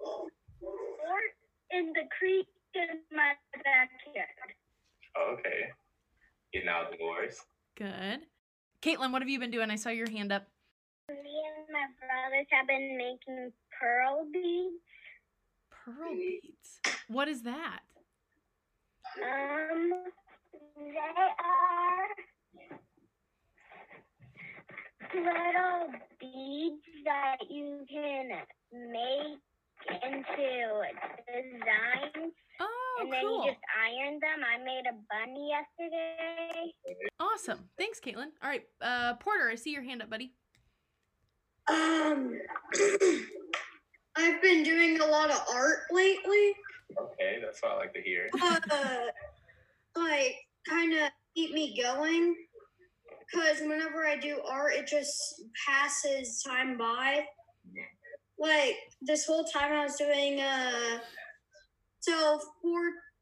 Or 0.00 0.26
in 1.70 1.92
the 1.92 2.02
creek 2.18 2.48
in 2.74 2.98
my 3.16 3.34
backyard. 3.52 4.26
Okay. 5.16 5.70
Getting 6.52 6.68
outdoors. 6.68 7.38
Good. 7.76 8.26
Caitlin, 8.82 9.12
what 9.12 9.22
have 9.22 9.28
you 9.28 9.38
been 9.38 9.52
doing? 9.52 9.70
I 9.70 9.76
saw 9.76 9.90
your 9.90 10.10
hand 10.10 10.32
up. 10.32 10.48
Me 11.08 11.14
and 11.14 11.68
my 11.70 11.86
brothers 12.00 12.48
have 12.50 12.66
been 12.66 12.98
making 12.98 13.52
Perler 13.80 14.24
beads. 14.32 14.82
Perler 15.72 16.16
beads. 16.16 16.80
What 17.06 17.28
is 17.28 17.42
that? 17.42 17.82
Um, 19.22 19.92
they 20.76 20.96
are 20.98 22.08
little 25.16 25.92
beads 26.20 26.82
that 27.04 27.36
you 27.48 27.84
can 27.90 28.28
make 28.72 29.38
into 30.02 30.82
designs, 31.26 32.32
Oh, 32.58 32.98
and 33.02 33.12
then 33.12 33.20
cool. 33.22 33.44
you 33.44 33.50
just 33.50 33.60
iron 33.78 34.18
them. 34.20 34.42
I 34.42 34.58
made 34.64 34.84
a 34.88 34.94
bunny 35.10 35.50
yesterday. 35.50 36.72
Awesome. 37.20 37.68
Thanks, 37.76 38.00
Caitlin. 38.00 38.30
All 38.42 38.48
right, 38.48 38.64
uh, 38.80 39.14
Porter, 39.14 39.50
I 39.50 39.54
see 39.54 39.70
your 39.72 39.82
hand 39.82 40.02
up, 40.02 40.08
buddy. 40.10 40.32
Um, 41.68 42.38
I've 44.16 44.40
been 44.40 44.62
doing 44.62 45.00
a 45.00 45.06
lot 45.06 45.30
of 45.30 45.40
art 45.52 45.80
lately. 45.90 46.54
Okay, 46.98 47.38
that's 47.44 47.60
what 47.62 47.72
I 47.72 47.76
like 47.76 47.92
to 47.94 48.00
hear. 48.00 48.30
Uh, 48.40 48.60
like, 49.96 50.36
kind 50.68 50.92
of 50.94 51.10
keep 51.34 51.52
me 51.52 51.78
going. 51.80 52.34
Because 53.32 53.60
whenever 53.60 54.06
I 54.06 54.16
do 54.16 54.40
art, 54.48 54.74
it 54.74 54.86
just 54.86 55.42
passes 55.66 56.42
time 56.46 56.78
by. 56.78 57.24
Like, 58.38 58.76
this 59.00 59.26
whole 59.26 59.44
time 59.44 59.72
I 59.72 59.84
was 59.84 59.96
doing 59.96 60.40
a 60.40 61.00
self 62.00 62.44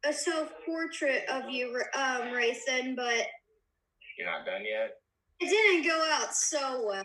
a 0.06 0.12
self 0.12 0.52
portrait 0.66 1.24
of 1.30 1.48
you, 1.48 1.80
um, 1.96 2.32
Rathan, 2.32 2.94
but 2.94 3.26
You're 4.18 4.26
not 4.26 4.44
done 4.44 4.62
yet? 4.64 4.96
it 5.40 5.48
didn't 5.48 5.86
go 5.86 6.10
out 6.12 6.34
so 6.34 6.84
well. 6.86 7.04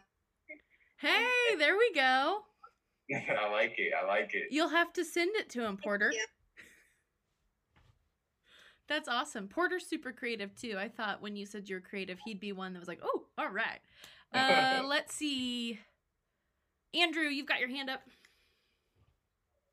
Hey, 0.99 1.55
there 1.57 1.77
we 1.77 1.93
go. 1.93 2.39
I 3.13 3.49
like 3.51 3.75
it. 3.77 3.93
I 3.99 4.05
like 4.05 4.31
it. 4.33 4.47
You'll 4.51 4.69
have 4.69 4.91
to 4.93 5.05
send 5.05 5.35
it 5.35 5.49
to 5.51 5.65
him, 5.65 5.77
Porter. 5.77 6.11
Yeah. 6.13 6.21
That's 8.89 9.07
awesome. 9.07 9.47
Porter's 9.47 9.85
super 9.85 10.11
creative 10.11 10.55
too. 10.55 10.75
I 10.77 10.89
thought 10.89 11.21
when 11.21 11.35
you 11.35 11.45
said 11.45 11.69
you're 11.69 11.79
creative, 11.79 12.17
he'd 12.25 12.39
be 12.39 12.51
one 12.51 12.73
that 12.73 12.79
was 12.79 12.87
like, 12.87 13.01
"Oh, 13.03 13.25
all 13.37 13.49
right." 13.49 13.79
Uh, 14.33 14.81
let's 14.87 15.13
see. 15.13 15.79
Andrew, 16.95 17.25
you've 17.25 17.45
got 17.45 17.59
your 17.59 17.69
hand 17.69 17.91
up. 17.91 18.01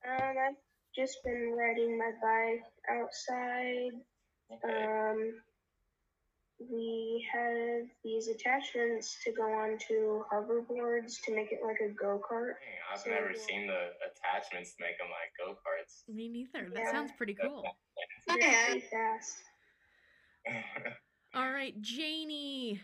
Um, 0.07 0.21
I've 0.21 0.55
just 0.95 1.25
been 1.25 1.57
riding 1.57 1.99
my 1.99 2.11
bike 2.23 2.63
outside. 2.93 3.93
Okay. 4.53 4.85
Um, 4.85 5.33
we 6.71 7.27
have 7.33 7.87
these 8.05 8.29
attachments 8.29 9.19
to 9.25 9.33
go 9.33 9.43
onto 9.43 10.25
hoverboards 10.33 11.21
to 11.25 11.35
make 11.35 11.53
it 11.53 11.61
like 11.65 11.81
a 11.81 11.93
go 11.93 12.21
kart. 12.21 12.55
Dang, 12.61 12.79
I've 12.93 13.07
never 13.07 13.35
seen 13.35 13.67
the 13.67 13.91
attachments 14.05 14.75
to 14.77 14.83
make 14.83 14.99
them 14.99 15.09
like 15.09 15.33
go 15.39 15.55
karts. 15.55 16.03
Me 16.13 16.29
neither. 16.29 16.69
That 16.71 16.85
Yeah. 16.85 16.91
sounds 16.91 17.13
pretty 17.17 17.35
cool. 17.35 17.77
I 18.29 18.39
pretty 18.67 18.87
fast. 18.91 19.43
All 21.35 21.53
right, 21.53 21.75
Janie. 21.81 22.81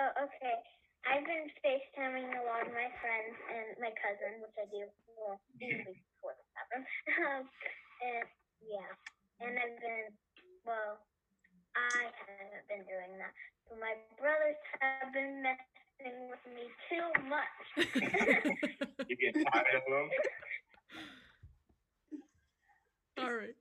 Oh, 0.00 0.10
okay. 0.26 0.58
I've 1.06 1.24
been 1.28 1.52
FaceTiming 1.60 2.32
a 2.40 2.44
lot 2.48 2.66
of 2.66 2.72
my 2.72 2.88
friends 2.98 3.36
and 3.52 3.76
my 3.78 3.92
cousin, 4.00 4.40
which 4.40 4.56
I 4.56 4.64
do 4.72 4.88
well, 5.20 5.38
usually 5.60 5.94
before 5.94 6.34
this 6.34 6.50
happens. 6.58 6.88
Um, 7.20 7.42
and 8.00 8.26
yeah, 8.64 8.90
and 9.44 9.52
I've 9.60 9.76
been 9.78 10.08
well, 10.64 10.98
I 11.76 12.10
haven't 12.18 12.66
been 12.68 12.84
doing 12.86 13.18
that, 13.18 13.32
but 13.68 13.78
my 13.80 13.94
brothers 14.18 14.56
have 14.80 15.12
been 15.12 15.42
messing 15.42 16.30
with 16.30 16.44
me 16.54 16.70
too 16.88 17.10
much. 17.28 17.54
you 19.08 19.16
get 19.16 19.34
tired 19.34 19.74
of 19.74 19.82
them? 19.88 20.10
All 23.18 23.34
right. 23.34 23.54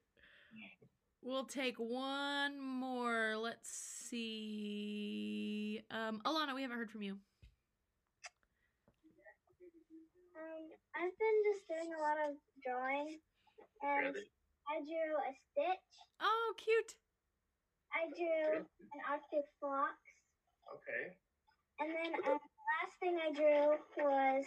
We'll 1.21 1.45
take 1.45 1.77
one 1.77 2.59
more. 2.59 3.35
Let's 3.37 3.69
see. 4.09 5.81
Um, 5.89 6.19
Alana, 6.25 6.53
we 6.53 6.61
haven't 6.61 6.77
heard 6.77 6.91
from 6.91 7.01
you. 7.01 7.13
Um, 10.35 10.67
I've 10.95 11.17
been 11.17 11.43
just 11.53 11.67
doing 11.69 11.93
a 11.97 12.01
lot 12.01 12.17
of 12.27 12.35
drawing, 12.65 13.19
and 13.81 14.07
Really? 14.07 14.27
I 14.67 14.81
drew 14.81 15.15
a 15.15 15.31
stitch. 15.51 15.89
Oh, 16.19 16.53
cute. 16.57 16.95
I 17.93 18.09
drew 18.17 18.65
an 18.65 18.99
Arctic 19.09 19.45
fox, 19.61 19.95
Okay. 20.69 21.13
and 21.79 21.89
then 21.93 22.11
um, 22.27 22.39
last 22.41 22.95
thing 22.99 23.15
I 23.21 23.29
drew 23.31 23.77
was 24.03 24.45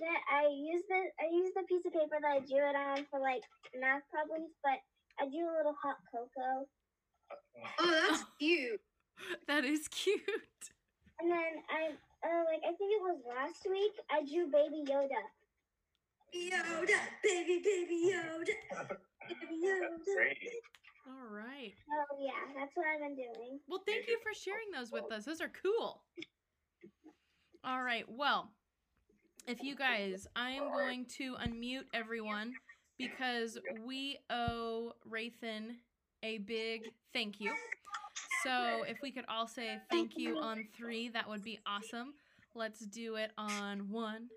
that 0.00 0.20
I 0.30 0.46
used 0.52 0.84
the 0.88 1.00
I 1.20 1.26
used 1.32 1.54
the 1.56 1.64
piece 1.68 1.84
of 1.86 1.92
paper 1.92 2.18
that 2.20 2.30
I 2.30 2.40
drew 2.44 2.64
it 2.68 2.76
on 2.76 3.06
for 3.10 3.20
like 3.20 3.42
math 3.80 4.02
problems, 4.12 4.50
but 4.62 4.78
I 5.20 5.26
drew 5.30 5.46
a 5.48 5.54
little 5.56 5.76
hot 5.80 5.96
cocoa, 6.12 6.66
Oh, 7.80 7.90
that's 8.08 8.24
cute. 8.38 8.80
That 9.48 9.64
is 9.64 9.86
cute. 9.88 10.20
and 11.20 11.30
then 11.30 11.52
I 11.70 11.94
uh, 12.26 12.42
like 12.50 12.60
I 12.66 12.74
think 12.76 12.90
it 12.92 13.00
was 13.02 13.18
last 13.24 13.62
week 13.70 13.94
I 14.10 14.20
drew 14.26 14.50
Baby 14.50 14.82
Yoda. 14.90 15.22
Yoda, 16.34 16.98
baby, 17.22 17.62
baby 17.64 18.10
Yoda. 18.12 18.88
Baby 19.28 19.56
Yoda. 19.64 20.44
All 21.06 21.28
right. 21.30 21.72
Oh 21.90 22.16
yeah, 22.18 22.32
that's 22.58 22.72
what 22.74 22.86
I've 22.86 23.00
been 23.00 23.16
doing. 23.16 23.60
Well, 23.68 23.82
thank 23.86 24.08
you 24.08 24.18
for 24.22 24.32
sharing 24.34 24.70
those 24.72 24.90
with 24.90 25.10
us. 25.12 25.24
Those 25.24 25.40
are 25.40 25.50
cool. 25.62 26.02
All 27.62 27.82
right. 27.82 28.04
Well, 28.08 28.50
if 29.46 29.62
you 29.62 29.74
guys, 29.76 30.26
I 30.34 30.50
am 30.50 30.70
going 30.72 31.06
to 31.18 31.34
unmute 31.36 31.84
everyone 31.92 32.52
because 32.98 33.58
we 33.84 34.18
owe 34.30 34.92
Rathan 35.10 35.76
a 36.22 36.38
big 36.38 36.82
thank 37.12 37.40
you. 37.40 37.52
So 38.42 38.84
if 38.88 39.00
we 39.02 39.10
could 39.10 39.24
all 39.28 39.46
say 39.46 39.78
thank 39.90 40.16
you 40.16 40.38
on 40.38 40.66
three, 40.76 41.08
that 41.10 41.28
would 41.28 41.42
be 41.44 41.58
awesome. 41.66 42.14
Let's 42.54 42.80
do 42.86 43.16
it 43.16 43.32
on 43.36 43.90
one, 43.90 44.28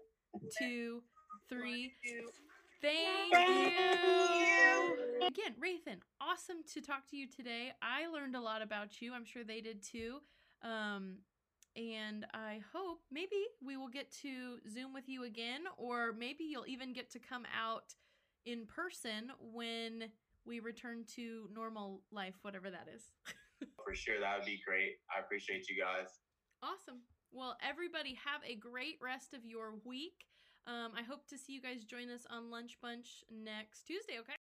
two, 0.58 1.02
three. 1.50 1.92
Thank 2.82 3.34
you. 3.34 5.28
Again, 5.28 5.56
Rathan, 5.60 6.00
awesome 6.22 6.58
to 6.74 6.82
talk 6.82 7.08
to 7.10 7.18
you 7.18 7.28
today. 7.28 7.72
I 7.82 8.08
learned 8.08 8.36
a 8.36 8.42
lot 8.42 8.62
about 8.62 9.02
you. 9.02 9.14
I'm 9.14 9.26
sure 9.26 9.44
they 9.44 9.62
did 9.62 9.82
too. 9.82 10.20
Um, 10.62 11.18
and 11.76 12.26
I 12.34 12.62
hope 12.74 13.00
maybe 13.12 13.46
we 13.64 13.78
will 13.78 13.90
get 13.90 14.12
to 14.22 14.58
Zoom 14.70 14.94
with 14.94 15.08
you 15.08 15.26
again, 15.26 15.62
or 15.78 16.14
maybe 16.14 16.44
you'll 16.44 16.68
even 16.68 16.94
get 16.94 17.12
to 17.12 17.20
come 17.20 17.44
out 17.56 17.94
in 18.46 18.66
person 18.66 19.32
when 19.54 20.06
we 20.46 20.60
return 20.60 21.04
to 21.16 21.50
normal 21.54 22.04
life, 22.12 22.36
whatever 22.42 22.70
that 22.70 22.88
is. 22.94 23.12
For 23.84 23.94
sure, 23.94 24.20
that 24.20 24.38
would 24.38 24.46
be 24.46 24.62
great. 24.66 24.94
I 25.16 25.20
appreciate 25.20 25.68
you 25.70 25.82
guys. 25.82 26.08
Awesome. 26.64 27.02
Well, 27.32 27.58
everybody, 27.68 28.18
have 28.26 28.42
a 28.48 28.56
great 28.56 28.98
rest 29.02 29.34
of 29.34 29.46
your 29.46 29.74
week. 29.84 30.26
Um, 30.68 30.92
I 30.98 31.04
hope 31.04 31.26
to 31.30 31.38
see 31.38 31.54
you 31.54 31.62
guys 31.62 31.86
join 31.86 32.10
us 32.10 32.28
on 32.30 32.52
Lunch 32.52 32.78
Bunch 32.82 33.24
next 33.32 33.88
Tuesday, 33.88 34.20
okay? 34.20 34.36